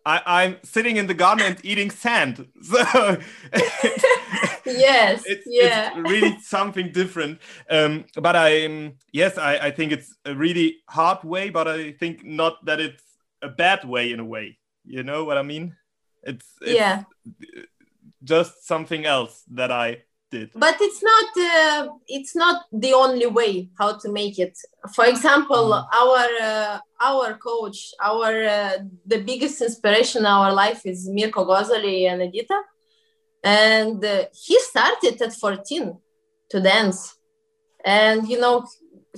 [0.05, 2.47] I, I'm sitting in the garden and eating sand.
[2.61, 2.77] So
[4.65, 5.91] yes, it's, yeah.
[5.95, 7.39] it's really something different.
[7.69, 12.25] Um, but I, yes, I, I think it's a really hard way, but I think
[12.25, 13.03] not that it's
[13.43, 14.57] a bad way in a way.
[14.83, 15.75] You know what I mean?
[16.23, 17.03] It's, it's yeah,
[18.23, 20.51] just something else that I did.
[20.55, 24.57] But it's not uh, it's not the only way how to make it.
[24.93, 25.87] For example mm.
[26.01, 32.09] our uh, our coach our uh, the biggest inspiration in our life is Mirko Gozzoli
[32.09, 32.59] and edita.
[33.43, 35.97] And uh, he started at 14
[36.49, 37.15] to dance.
[37.83, 38.65] And you know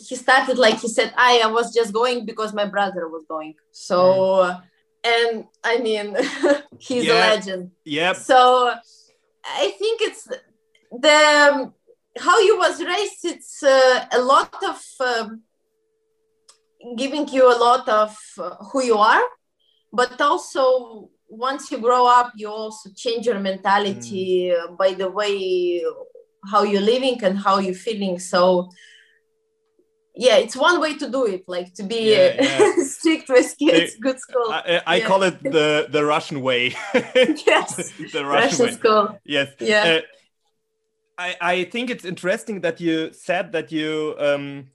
[0.08, 3.56] he started like he said i, I was just going because my brother was going.
[3.72, 4.64] So mm.
[5.04, 6.16] and i mean
[6.80, 7.14] he's yeah.
[7.14, 7.72] a legend.
[7.86, 8.74] Yeah so
[9.46, 10.28] i think it's
[10.92, 11.72] the
[12.20, 15.30] how you was raised it's uh, a lot of uh,
[16.96, 19.24] giving you a lot of uh, who you are
[19.94, 24.78] but also once you grow up you also change your mentality mm.
[24.78, 25.84] by the way
[26.50, 28.20] how you're living and how you're feeling.
[28.20, 28.70] So
[30.20, 32.74] yeah it's one way to do it like to be yeah, yeah.
[32.84, 34.50] strict with kids it, good school.
[34.50, 35.06] I, I yeah.
[35.06, 36.76] call it the the russian way.
[36.94, 37.76] Yes
[38.14, 39.20] the russian, russian school.
[39.24, 39.50] Yes.
[39.60, 39.84] Yeah.
[39.84, 40.02] Uh,
[41.18, 44.68] I, I think it's interesting that you said that you um,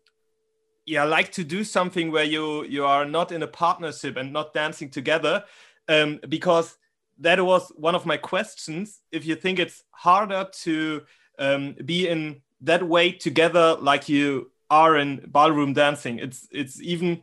[0.86, 4.52] yeah like to do something where you you are not in a partnership and not
[4.52, 5.44] dancing together
[5.88, 6.76] um, because
[7.18, 9.00] that was one of my questions.
[9.12, 11.02] If you think it's harder to
[11.38, 17.20] um, be in that way together like you are in ballroom dancing it's it's even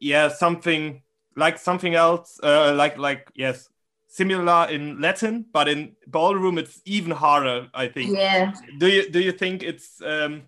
[0.00, 1.02] yeah something
[1.36, 3.68] like something else uh, like like yes
[4.14, 7.68] similar in Latin, but in ballroom it's even harder.
[7.74, 8.16] I think.
[8.16, 8.52] Yeah.
[8.78, 10.42] Do you do you think it's um,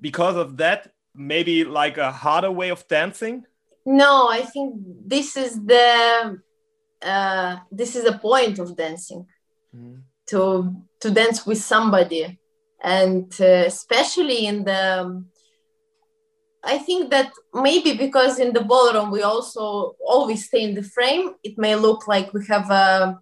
[0.00, 3.44] because of that maybe like a harder way of dancing?
[3.84, 4.74] No, I think
[5.14, 6.38] this is the
[7.02, 9.26] uh, this is the point of dancing
[9.74, 10.00] mm.
[10.26, 12.38] to to dance with somebody,
[12.82, 15.24] and uh, especially in the
[16.68, 21.34] I think that maybe because in the ballroom we also always stay in the frame,
[21.42, 23.18] it may look like we have a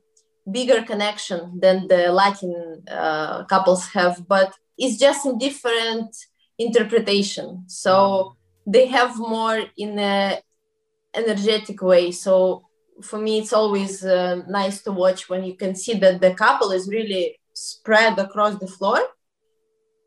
[0.51, 6.11] bigger connection than the Latin uh, couples have, but it's just in different
[6.59, 7.65] interpretation.
[7.69, 8.37] So
[8.67, 10.41] they have more in a
[11.15, 12.11] energetic way.
[12.11, 12.67] So
[13.01, 16.73] for me it's always uh, nice to watch when you can see that the couple
[16.73, 18.99] is really spread across the floor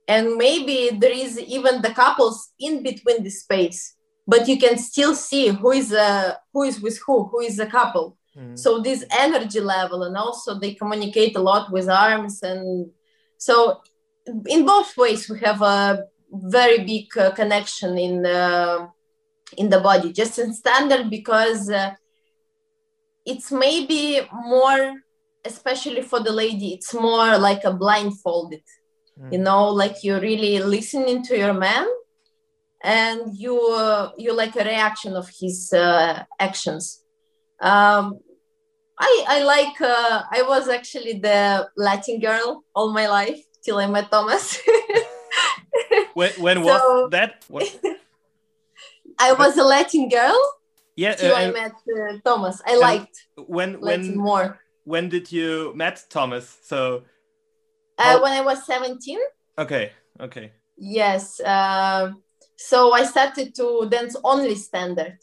[0.09, 3.95] and maybe there is even the couples in between the space
[4.27, 7.71] but you can still see who is uh, who is with who who is a
[7.77, 8.57] couple mm.
[8.57, 12.91] so this energy level and also they communicate a lot with arms and
[13.37, 13.81] so
[14.47, 18.89] in both ways we have a very big uh, connection in the
[19.57, 21.93] in the body just in standard because uh,
[23.25, 24.81] it's maybe more
[25.45, 28.63] especially for the lady it's more like a blindfolded
[29.19, 29.31] mm.
[29.31, 31.87] you know like you're really listening to your man
[32.81, 37.03] and you uh, you like a reaction of his uh, actions
[37.61, 38.19] um,
[38.99, 43.87] I, I like uh, I was actually the Latin girl all my life till I
[43.87, 44.59] met Thomas.
[46.13, 47.45] when when so, was that?
[47.47, 47.79] What?
[49.19, 50.37] I was a Latin girl.
[50.95, 52.61] Yeah, till I met uh, Thomas.
[52.65, 54.59] I liked when Latin when more.
[54.83, 56.57] When did you met Thomas?
[56.63, 57.03] So
[57.99, 59.19] uh, when I was seventeen.
[59.57, 59.91] Okay.
[60.19, 60.51] Okay.
[60.77, 61.39] Yes.
[61.39, 62.13] Uh,
[62.55, 65.17] so I started to dance only standard,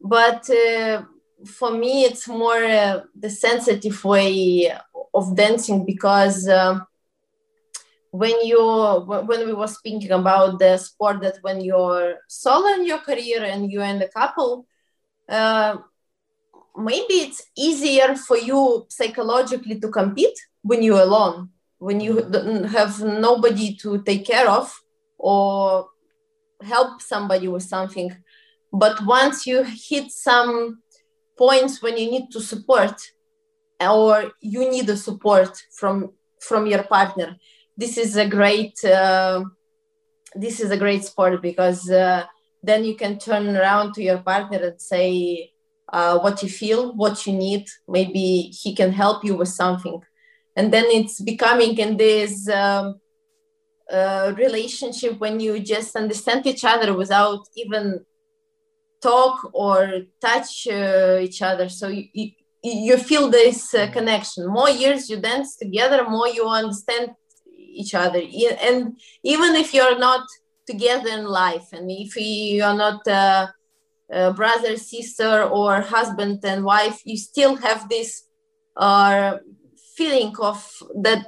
[0.00, 1.02] but uh,
[1.46, 4.72] for me it's more uh, the sensitive way
[5.14, 6.86] of dancing because um,
[8.10, 8.60] when you
[9.06, 13.70] when we were speaking about the sport that when you're solo in your career and
[13.70, 14.66] you're in the couple
[15.28, 15.76] uh,
[16.76, 21.48] maybe it's easier for you psychologically to compete when you're alone
[21.86, 22.12] when you
[22.78, 24.66] have nobody to take care of
[25.18, 25.88] or
[26.62, 28.10] help somebody with something.
[28.72, 30.82] But once you hit some
[31.36, 32.96] points when you need to support
[33.80, 37.36] or you need a support from from your partner
[37.76, 39.42] this is a great uh,
[40.34, 42.24] this is a great sport because uh,
[42.62, 45.50] then you can turn around to your partner and say
[45.92, 47.66] uh, what you feel what you need.
[47.88, 50.00] Maybe he can help you with something
[50.56, 53.00] and then it's becoming in this um,
[53.90, 58.04] uh, relationship when you just understand each other without even
[59.00, 61.68] talk or touch uh, each other.
[61.68, 62.30] So you, you,
[62.62, 64.46] you feel this uh, connection.
[64.46, 67.10] More years you dance together more you understand
[67.46, 68.22] each other.
[68.62, 70.26] And even if you're not
[70.66, 73.48] together in life and if you are not uh,
[74.32, 78.24] brother sister or husband and wife you still have this
[78.76, 79.38] uh,
[80.02, 80.58] feeling of
[81.02, 81.26] that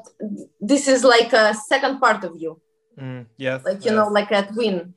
[0.60, 2.60] this is like a second part of you
[2.98, 3.96] mm, yes like you yes.
[3.96, 4.94] know like a twin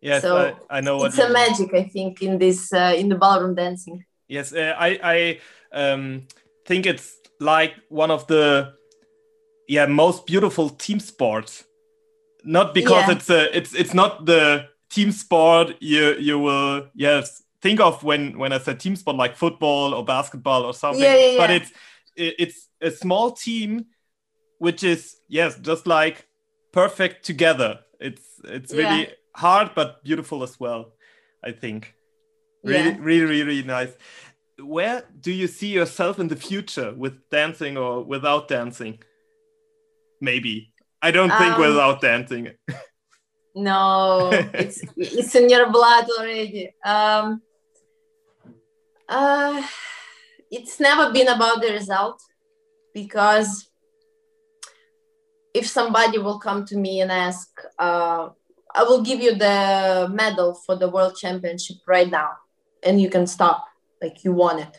[0.00, 1.74] Yes, so I, I know it's a magic.
[1.74, 4.04] I think in this uh, in the ballroom dancing.
[4.28, 5.40] Yes, uh, I I
[5.72, 6.28] um,
[6.64, 8.74] think it's like one of the
[9.66, 11.64] yeah most beautiful team sports.
[12.44, 13.14] Not because yeah.
[13.14, 18.38] it's a it's it's not the team sport you you will yes think of when
[18.38, 21.02] when I said team sport like football or basketball or something.
[21.02, 21.38] Yeah, yeah, yeah.
[21.38, 21.72] But it's
[22.14, 23.86] it's a small team
[24.58, 26.26] which is yes just like
[26.72, 27.80] perfect together.
[28.00, 30.92] It's it's really hard but beautiful as well
[31.44, 31.94] i think.
[32.64, 32.96] Really yeah.
[33.00, 33.92] really really really nice.
[34.60, 38.98] Where do you see yourself in the future with dancing or without dancing?
[40.20, 40.72] Maybe.
[41.00, 42.50] I don't um, think without dancing.
[43.54, 46.72] No it's it's in your blood already.
[46.84, 47.42] Um
[49.08, 49.66] uh
[50.50, 52.22] it's never been about the result
[53.00, 53.50] because
[55.54, 58.28] if somebody will come to me and ask uh,
[58.74, 62.30] I will give you the medal for the world championship right now,
[62.82, 63.64] and you can stop.
[64.02, 64.74] Like you want it.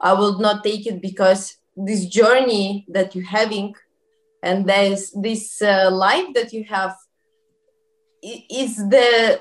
[0.00, 3.74] I will not take it because this journey that you're having,
[4.42, 6.94] and there's this uh, life that you have,
[8.62, 9.40] is the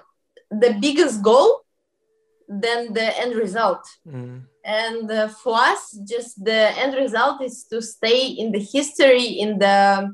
[0.64, 1.50] the biggest goal
[2.48, 3.86] than the end result.
[4.08, 4.44] Mm.
[4.70, 9.58] And uh, for us, just the end result is to stay in the history, in
[9.58, 10.14] the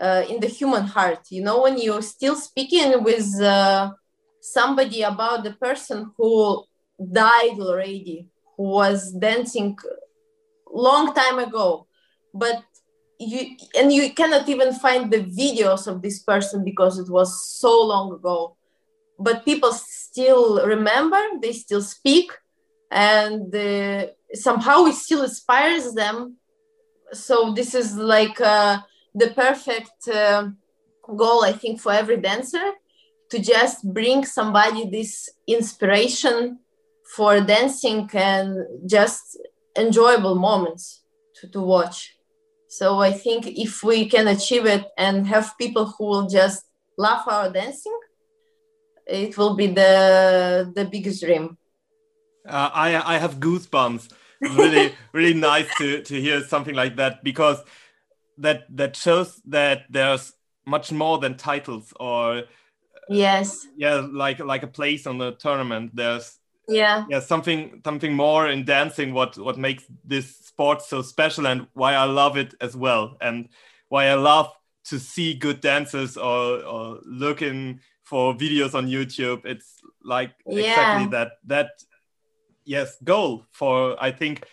[0.00, 1.22] uh, in the human heart.
[1.30, 3.92] You know when you're still speaking with uh,
[4.40, 6.64] somebody about the person who
[7.12, 9.76] died already who was dancing
[10.72, 11.86] long time ago
[12.32, 12.62] but
[13.18, 17.30] you and you cannot even find the videos of this person because it was
[17.60, 18.56] so long ago.
[19.18, 22.32] But people still remember they still speak
[22.90, 26.36] and uh, somehow it still inspires them
[27.14, 28.78] so this is like uh,
[29.14, 30.48] the perfect uh,
[31.16, 32.72] goal, I think, for every dancer
[33.30, 36.58] to just bring somebody this inspiration
[37.16, 39.38] for dancing and just
[39.76, 41.02] enjoyable moments
[41.36, 42.16] to, to watch.
[42.68, 46.64] So I think if we can achieve it and have people who will just
[46.98, 47.96] love our dancing,
[49.06, 51.58] it will be the the biggest dream.
[52.46, 54.10] Uh, I I have goosebumps.
[54.40, 57.62] Really really nice to to hear something like that because
[58.38, 60.32] that that shows that there's
[60.66, 62.42] much more than titles or
[63.08, 63.66] yes.
[63.76, 65.92] yeah like like a place on the tournament.
[65.94, 66.38] There's
[66.68, 67.04] yeah.
[67.08, 71.94] yeah something something more in dancing what what makes this sport so special and why
[71.94, 73.48] i love it as well and
[73.88, 74.50] why i love
[74.84, 79.44] to see good dancers or or looking for videos on youtube.
[79.44, 80.70] It's like Yeah.
[80.70, 81.70] exactly that that
[82.64, 84.44] yes goal for i think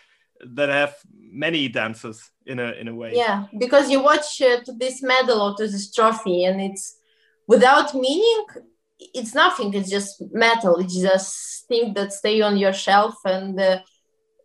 [0.44, 3.16] that have many dancers in a in a way.
[3.16, 6.98] Yeah because you watch uh, this medal or to this trophy and it's
[7.48, 8.46] without meaning
[9.14, 13.80] it's nothing it's just metal it's just things that stay on your shelf and uh,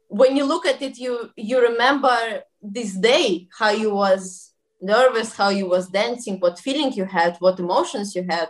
[0.09, 5.49] when you look at it you you remember this day how you was nervous how
[5.49, 8.49] you was dancing what feeling you had what emotions you had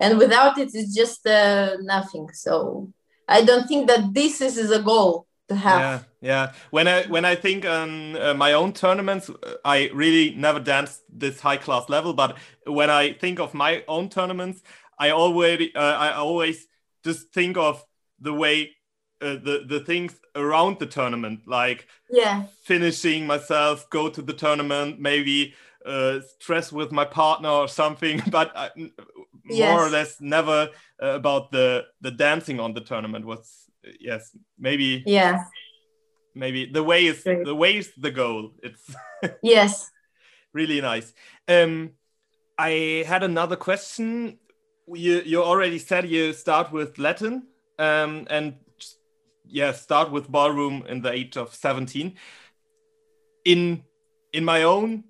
[0.00, 2.92] and without it it's just uh, nothing so
[3.28, 5.80] i don't think that this is, is a goal to have.
[5.80, 6.52] Yeah yeah.
[6.70, 11.02] When i when i think on uh, my own tournaments uh, i really never danced
[11.08, 14.62] this high class level but when i think of my own tournaments
[14.98, 16.66] i already uh, i always
[17.04, 17.84] just think of
[18.20, 18.70] the way
[19.20, 22.44] uh, the the things around the tournament like yeah.
[22.64, 25.54] finishing myself go to the tournament maybe
[25.86, 28.70] uh, stress with my partner or something but I,
[29.44, 30.68] more or less never
[31.02, 33.70] uh, about the the dancing on the tournament was
[34.00, 35.44] yes maybe yeah.
[36.34, 37.44] maybe the way is Great.
[37.44, 38.52] the way is the goal.
[38.62, 38.94] It's
[39.42, 39.90] yes.
[40.52, 41.12] really nice.
[41.46, 41.92] Um
[42.58, 44.38] i had another question.
[44.86, 47.46] You you already said you start with latin
[47.78, 48.54] um and
[49.46, 52.14] yeah start with ballroom in the age of 17
[53.44, 53.82] in
[54.32, 55.04] in my own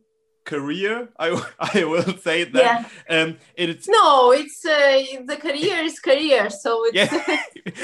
[0.48, 1.28] career i
[1.74, 2.90] i will say that.
[3.10, 7.42] Um it's No, it's uh, the career is career, so it's yeah.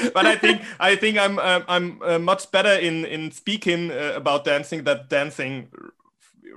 [0.17, 4.13] But i think i think i'm um, i'm uh, much better in in speaking uh,
[4.21, 5.69] about dancing than dancing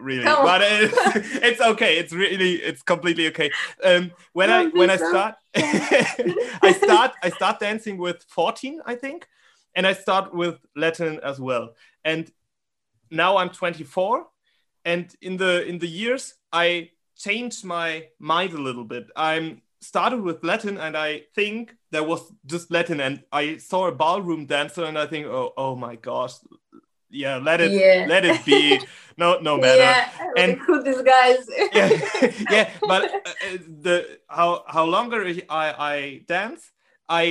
[0.08, 0.24] really.
[0.24, 0.96] Come but it's,
[1.48, 1.98] it's okay.
[1.98, 3.50] It's really it's completely okay.
[3.84, 5.34] Um when i Don't when i start
[6.68, 9.26] i start i start dancing with 14 i think.
[9.74, 11.74] And i start with latin as well.
[12.04, 12.30] And
[13.10, 14.26] now i'm 24
[14.90, 16.24] and in the in the years
[16.64, 16.68] i
[17.26, 17.88] changed my
[18.32, 19.46] mind a little bit i'm
[19.90, 21.60] started with latin and i think
[21.94, 22.22] there was
[22.52, 26.34] just latin and i saw a ballroom dancer and i think oh oh my gosh
[27.22, 28.06] yeah let it Yeah.
[28.14, 28.80] let it be
[29.22, 30.10] no no matter yeah.
[30.40, 31.40] And- who these guys?
[31.78, 31.90] yeah,
[32.54, 33.96] yeah but uh, the
[34.38, 35.20] how how longer
[35.64, 35.94] i i
[36.34, 36.62] dance
[37.08, 37.22] i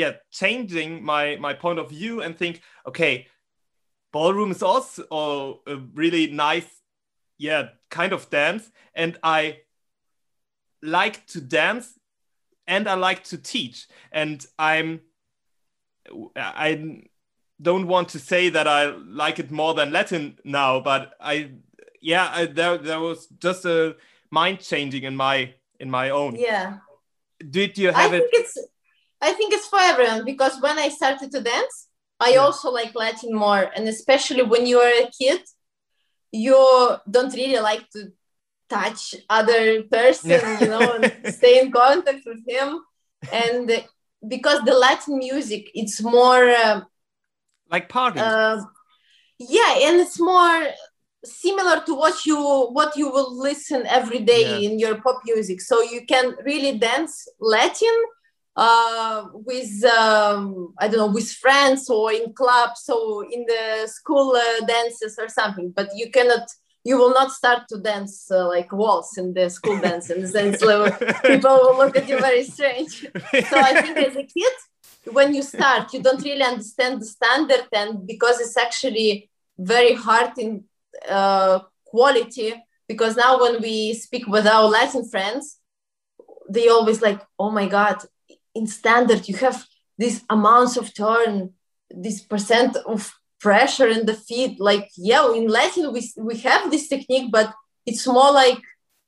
[0.00, 2.54] yeah changing my my point of view and think
[2.90, 3.26] okay
[4.14, 6.70] ballroom is also a really nice
[7.36, 8.70] yeah kind of dance.
[8.94, 9.40] And i
[10.82, 11.98] like to dance
[12.66, 13.88] and i like to teach.
[14.12, 15.00] And i'm
[16.36, 17.02] i
[17.60, 18.80] don't want to say that i
[19.22, 21.50] like it more than latin now but i
[22.00, 23.96] yeah I, there there was just a
[24.30, 26.36] mind changing in my in my own.
[26.36, 26.78] Yeah.
[27.58, 28.58] did you I have think it it's
[29.20, 31.88] I think it's for everyone because when I started to dance,
[32.20, 32.40] I Yeah.
[32.44, 35.42] also like Latin more, and especially when you are a kid,
[36.32, 36.56] you
[37.10, 38.12] don't really like to
[38.68, 40.60] touch other person, Yeah.
[40.60, 41.04] you know, and
[41.38, 42.80] stay in contact with him,
[43.32, 43.84] and
[44.26, 46.48] because the Latin music, it's more.
[46.48, 46.80] Uh,
[47.70, 48.60] like party uh,
[49.38, 50.66] yeah and it's more
[51.24, 52.36] similar to what you
[52.78, 54.68] what you will listen every day Yeah.
[54.70, 57.96] in your pop music so you can really dance latin
[58.56, 64.36] uh, with um, i don't know with friends or in clubs or in the school
[64.36, 66.48] uh, dances or something but you cannot
[66.86, 70.52] you will not start to dance uh, like waltz in the school dance and then
[71.24, 73.06] people will look at you very strange
[73.48, 74.52] so I think as a kid,
[75.12, 80.38] when you start, you don't really understand the standard, and because it's actually very hard
[80.38, 80.64] in
[81.08, 82.54] uh, quality.
[82.86, 85.58] Because now when we speak with our Latin friends,
[86.48, 88.04] they always like, "Oh my God,
[88.54, 89.64] in standard you have
[89.98, 91.50] these amounts of turn,
[91.90, 94.60] this percent of pressure in the feet.
[94.60, 97.54] Like, yeah, in Latin we we have this technique, but
[97.86, 98.60] it's more like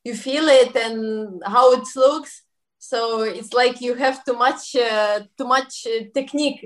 [0.04, 2.42] you feel it and how it looks."
[2.78, 6.60] so it's like you have too much uh, too much uh, technique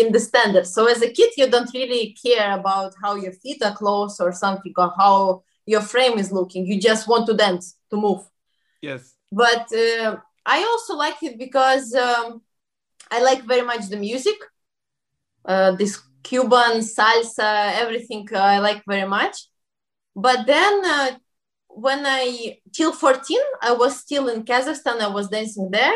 [0.00, 3.62] in the standard so as a kid you don't really care about how your feet
[3.62, 7.76] are close or something or how your frame is looking you just want to dance
[7.90, 8.22] to move
[8.82, 10.16] yes but uh,
[10.46, 12.42] i also like it because um,
[13.10, 14.36] i like very much the music
[15.46, 19.36] uh, this cuban salsa everything uh, i like very much
[20.16, 21.10] but then uh,
[21.74, 25.00] when I till 14, I was still in Kazakhstan.
[25.00, 25.94] I was dancing there,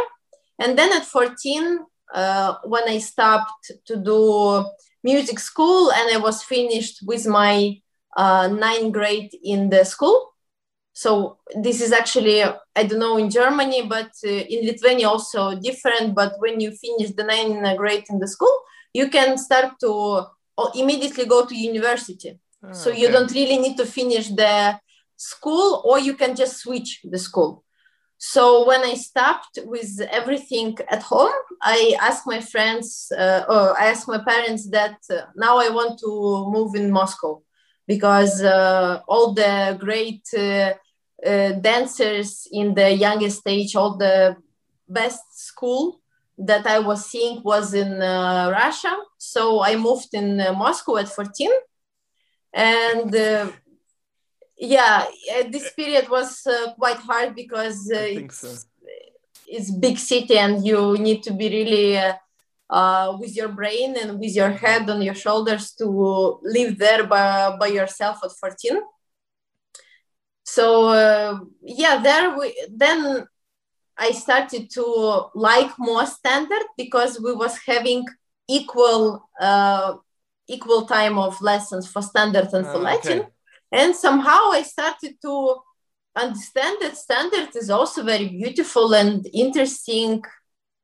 [0.59, 1.79] and then at 14,
[2.15, 4.65] uh, when I stopped to do
[5.05, 7.81] music school and I was finished with my
[8.17, 10.28] uh, ninth grade in the school.
[10.99, 16.13] So this is actually, I don't know in Germany, but uh, in Lithuania also different.
[16.13, 18.57] But when you finish the ninth grade in the school,
[18.93, 20.27] you can start to
[20.75, 22.41] immediately go to university.
[22.65, 23.01] Oh, so okay.
[23.01, 24.81] you don't really need to finish the
[25.15, 27.63] school or you can just switch the school.
[28.17, 33.87] So when I stopped with everything at home, I asked my friends, uh, or I
[33.93, 36.11] asked my parents that uh, now I want to
[36.51, 37.41] move in Moscow
[37.87, 40.25] because uh, all the great
[41.25, 44.37] uh, uh, dancers in the youngest age, all the
[44.89, 46.01] best school
[46.39, 48.97] that I was seeing was in uh, Russia.
[49.19, 51.51] So I moved in Moscow at 14.
[52.53, 53.15] And
[54.59, 55.07] yeah
[55.51, 58.55] this period was uh, quite hard because uh, it's, so.
[59.47, 62.15] it's big city and you need to be really uh,
[62.71, 67.57] uh, with your brain and with your head on your shoulders to live there by,
[67.59, 68.81] by yourself at 14
[70.55, 73.27] so uh, yeah there we then
[73.99, 74.85] i started to
[75.35, 78.05] like more standard because we was having
[78.49, 79.95] equal uh,
[80.49, 83.29] equal time of lessons for standard and for ah, latin okay.
[83.71, 85.35] And somehow i started to
[86.17, 90.23] understand that standard is also very beautiful and interesting.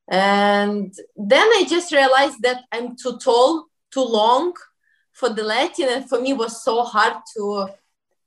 [0.08, 4.52] And then i just realized that i'm too tall too long
[5.12, 5.88] for the latin.
[5.88, 7.68] And for me was so hard to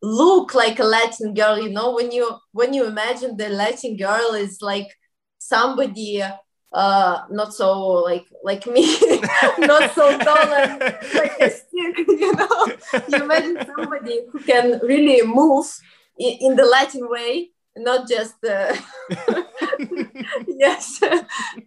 [0.01, 4.33] look like a latin girl you know when you when you imagine the latin girl
[4.33, 4.87] is like
[5.39, 6.21] somebody
[6.73, 8.81] uh not so like like me
[9.59, 10.79] not so tall and
[11.13, 12.65] like a stick you know.
[13.07, 15.65] You imagine somebody who can really move
[16.19, 18.75] in, in the latin way not just uh,
[20.47, 20.99] yes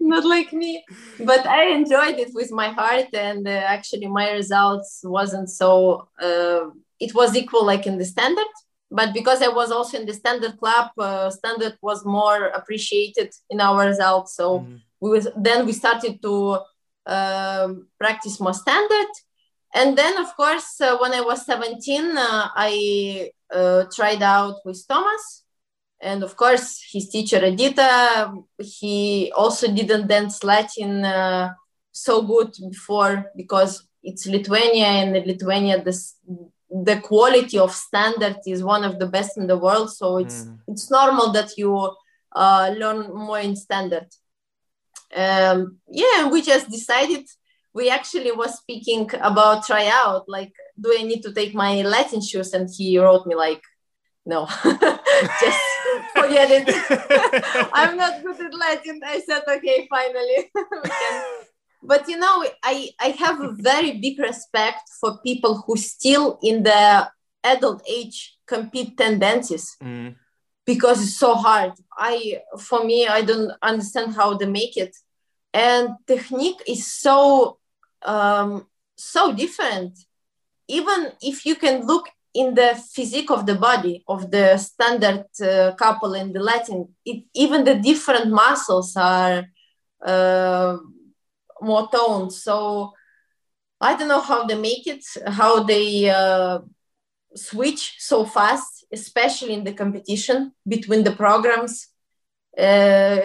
[0.00, 0.84] not like me.
[1.20, 6.66] But i enjoyed it with my heart and uh, actually my results wasn't so uh,
[7.00, 8.52] it was equal like in the standard
[8.90, 13.60] but because i was also in the standard club uh, standard was more appreciated in
[13.60, 16.58] our results so mm-hmm we was, then we started to
[17.06, 19.08] um, practice more standard.
[19.74, 24.84] And then, of course, uh, when I was 17, uh, I uh, tried out with
[24.86, 25.44] Thomas.
[26.02, 31.52] And of course, his teacher, Edita, he also didn't dance Latin uh,
[31.92, 36.16] so good before because it's Lithuania and in Lithuania, this,
[36.70, 39.92] the quality of standard is one of the best in the world.
[39.92, 40.58] So it's, mm.
[40.68, 41.94] it's normal that you
[42.34, 44.06] uh, learn more in standard
[45.14, 47.26] um, yeah, we just decided.
[47.72, 52.52] We actually was speaking about tryout, like, do I need to take my Latin shoes?
[52.52, 53.62] And he wrote me like,
[54.26, 55.60] no, just
[56.16, 57.70] forget it.
[57.72, 59.00] I'm not good at Latin.
[59.04, 60.50] I said, okay, finally.
[61.82, 66.62] But you know, I, I have a very big respect for people who still in
[66.62, 67.10] the
[67.42, 69.76] adult age compete ten dances.
[69.82, 70.16] Mm
[70.70, 71.72] because it's so hard.
[71.96, 74.94] I, for me, I don't understand how they make it.
[75.52, 77.58] And technique is so,
[78.04, 78.66] um,
[78.96, 79.98] so different.
[80.68, 85.72] Even if you can look in the physique of the body of the standard uh,
[85.74, 89.46] couple in the Latin, it, even the different muscles are
[90.06, 90.76] uh,
[91.60, 92.32] more toned.
[92.32, 92.92] So
[93.80, 96.60] I don't know how they make it, how they uh,
[97.34, 101.88] switch so fast especially in the competition between the programs.
[102.56, 103.20] Uh,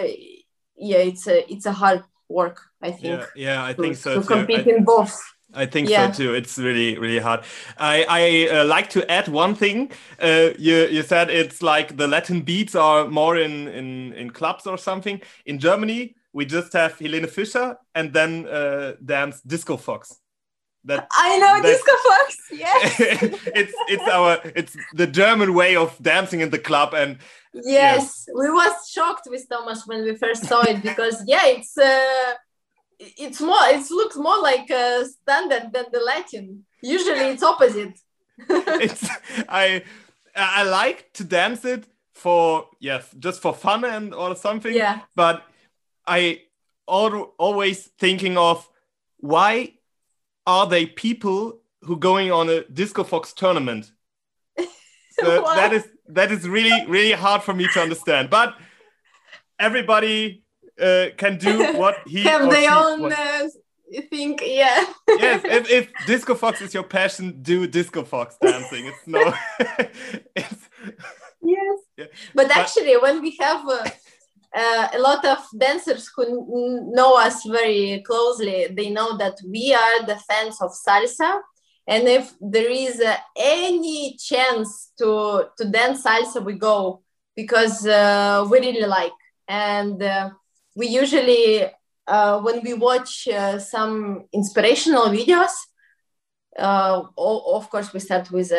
[0.78, 2.62] yeah, it's a it's a hard work.
[2.82, 3.22] I think.
[3.22, 4.16] Yeah, yeah I to, think so.
[4.16, 4.28] To too.
[4.28, 5.20] compete I, in both.
[5.54, 6.12] I think yeah.
[6.12, 6.34] so too.
[6.34, 7.42] It's really, really hard.
[7.78, 9.92] I, I uh, like to add one thing.
[10.22, 14.68] Uh, you, you said it's like the Latin beats are more in, in, in clubs
[14.68, 15.22] or something.
[15.46, 17.68] In Germany, we just have Helene Fischer
[17.98, 20.02] and then uh, dance Disco Fox
[20.86, 22.38] that I know that, disco fox.
[22.52, 23.00] Yes,
[23.56, 27.18] it's it's our it's the German way of dancing in the club, and
[27.54, 32.34] yes, we was shocked with Thomas when we first saw it because yeah, it's uh,
[33.00, 36.66] it's more it looks more like a standard than the Latin.
[36.82, 38.00] Usually, it's opposite.
[38.50, 39.10] it's
[39.50, 39.84] I
[40.36, 44.74] I like to dance it for yes just for fun and or something.
[44.74, 45.44] Yeah, but
[46.08, 46.42] I
[46.88, 48.68] always thinking of
[49.18, 49.74] why
[50.46, 53.92] are they people who going on a disco fox tournament?
[55.18, 58.30] So that is that is really really hard for me to understand.
[58.30, 58.58] But
[59.58, 60.44] everybody
[60.78, 63.48] uh, can do what he have their own uh,
[64.12, 64.86] think yeah.
[65.08, 68.88] Yes if, if disco fox is your passion do disco fox dancing.
[68.88, 69.34] It's no
[70.36, 70.70] it's
[71.42, 71.80] yes.
[71.98, 72.06] Yeah.
[72.34, 73.88] but actually when we have uh,
[74.56, 80.06] uh, a lot of dancers who know us very closely, they know that we are
[80.06, 81.42] the fans of salsa.
[81.88, 87.04] And if there is uh, any chance to, to dance salsa, we go
[87.36, 89.12] because uh, we really like.
[89.48, 90.30] And uh,
[90.76, 91.66] we usually,
[92.08, 95.52] uh, when we watch uh, some inspirational videos,
[96.58, 98.54] of course, we start with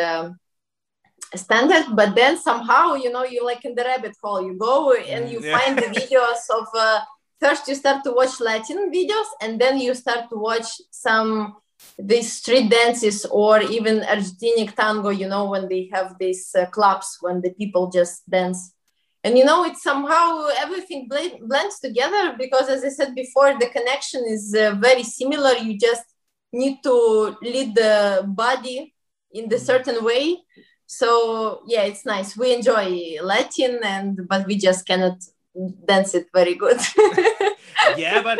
[1.35, 5.29] standard but then somehow you know you're like in the rabbit hole you go and
[5.29, 5.57] you yeah.
[5.57, 7.01] find the videos of uh,
[7.39, 11.55] first you start to watch latin videos and then you start to watch some
[11.99, 17.17] these street dances or even argentinic tango you know when they have these uh, clubs
[17.21, 18.73] when the people just dance
[19.23, 23.67] and you know it's somehow everything bl- blends together because as i said before the
[23.67, 26.03] connection is uh, very similar you just
[26.53, 28.93] need to lead the body
[29.31, 29.65] in the mm.
[29.65, 30.37] certain way
[30.87, 32.35] so yeah it's nice.
[32.35, 35.17] We enjoy latin and but we just cannot
[35.85, 36.79] dance it very good.
[37.97, 38.39] Yeah but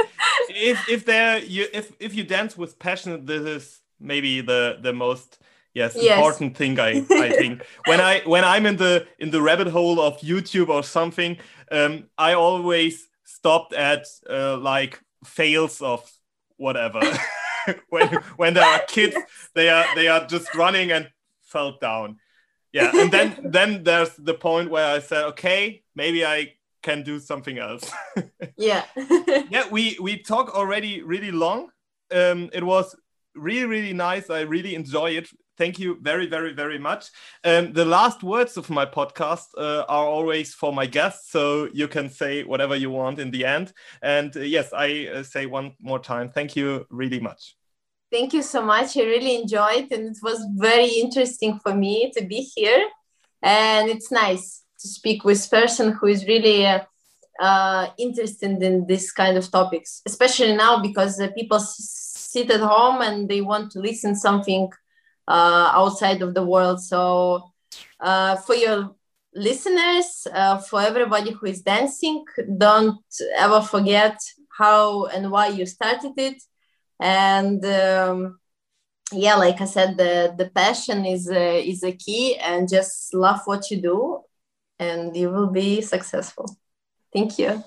[0.49, 4.93] if if there you if if you dance with passion this is maybe the the
[4.93, 5.39] most
[5.73, 6.17] yes, yes.
[6.17, 7.63] important thing i i think.
[7.85, 11.37] When i when i'm in the in the rabbit hole of youtube or something
[11.71, 16.01] um i always stopped at uh, like fails of
[16.57, 17.01] whatever.
[17.89, 19.17] When when there are kids
[19.53, 21.09] they are they are just running and
[21.41, 22.17] fell down
[22.77, 26.39] yeah and then then there's the point where i said okay maybe i
[26.87, 27.91] can do something else.
[28.57, 28.83] Yeah.
[29.55, 31.69] Yeah we we talk already really long.
[32.11, 32.95] Um it was
[33.35, 34.29] really really nice.
[34.29, 35.27] I really enjoy it.
[35.57, 37.03] Thank you very very very much.
[37.43, 41.87] Um the last words of my podcast uh, are always for my guests so you
[41.87, 43.73] can say whatever you want in the end.
[44.01, 47.56] And uh, yes i uh, say one more time thank you really much
[48.09, 48.95] Thank you so much.
[48.95, 52.87] I really enjoyed and it was very interesting for me to be here.
[53.43, 56.85] And it's nice to speak with person who is really uh,
[57.39, 63.27] uh, interested in this kind of topics, especially now because people sit at home and
[63.27, 64.71] they want to listen something
[65.27, 66.81] uh, outside of the world.
[66.81, 67.51] So
[67.99, 68.95] uh, for your
[69.35, 72.23] listeners, uh, for everybody who is dancing,
[72.57, 73.01] don't
[73.37, 74.17] ever forget
[74.57, 76.41] how and why you started it
[76.99, 78.39] and um,
[79.11, 83.41] yeah like i said the the passion is uh, is a key and just love
[83.45, 84.21] what you do
[84.79, 86.55] and you will be successful.
[87.13, 87.63] Thank you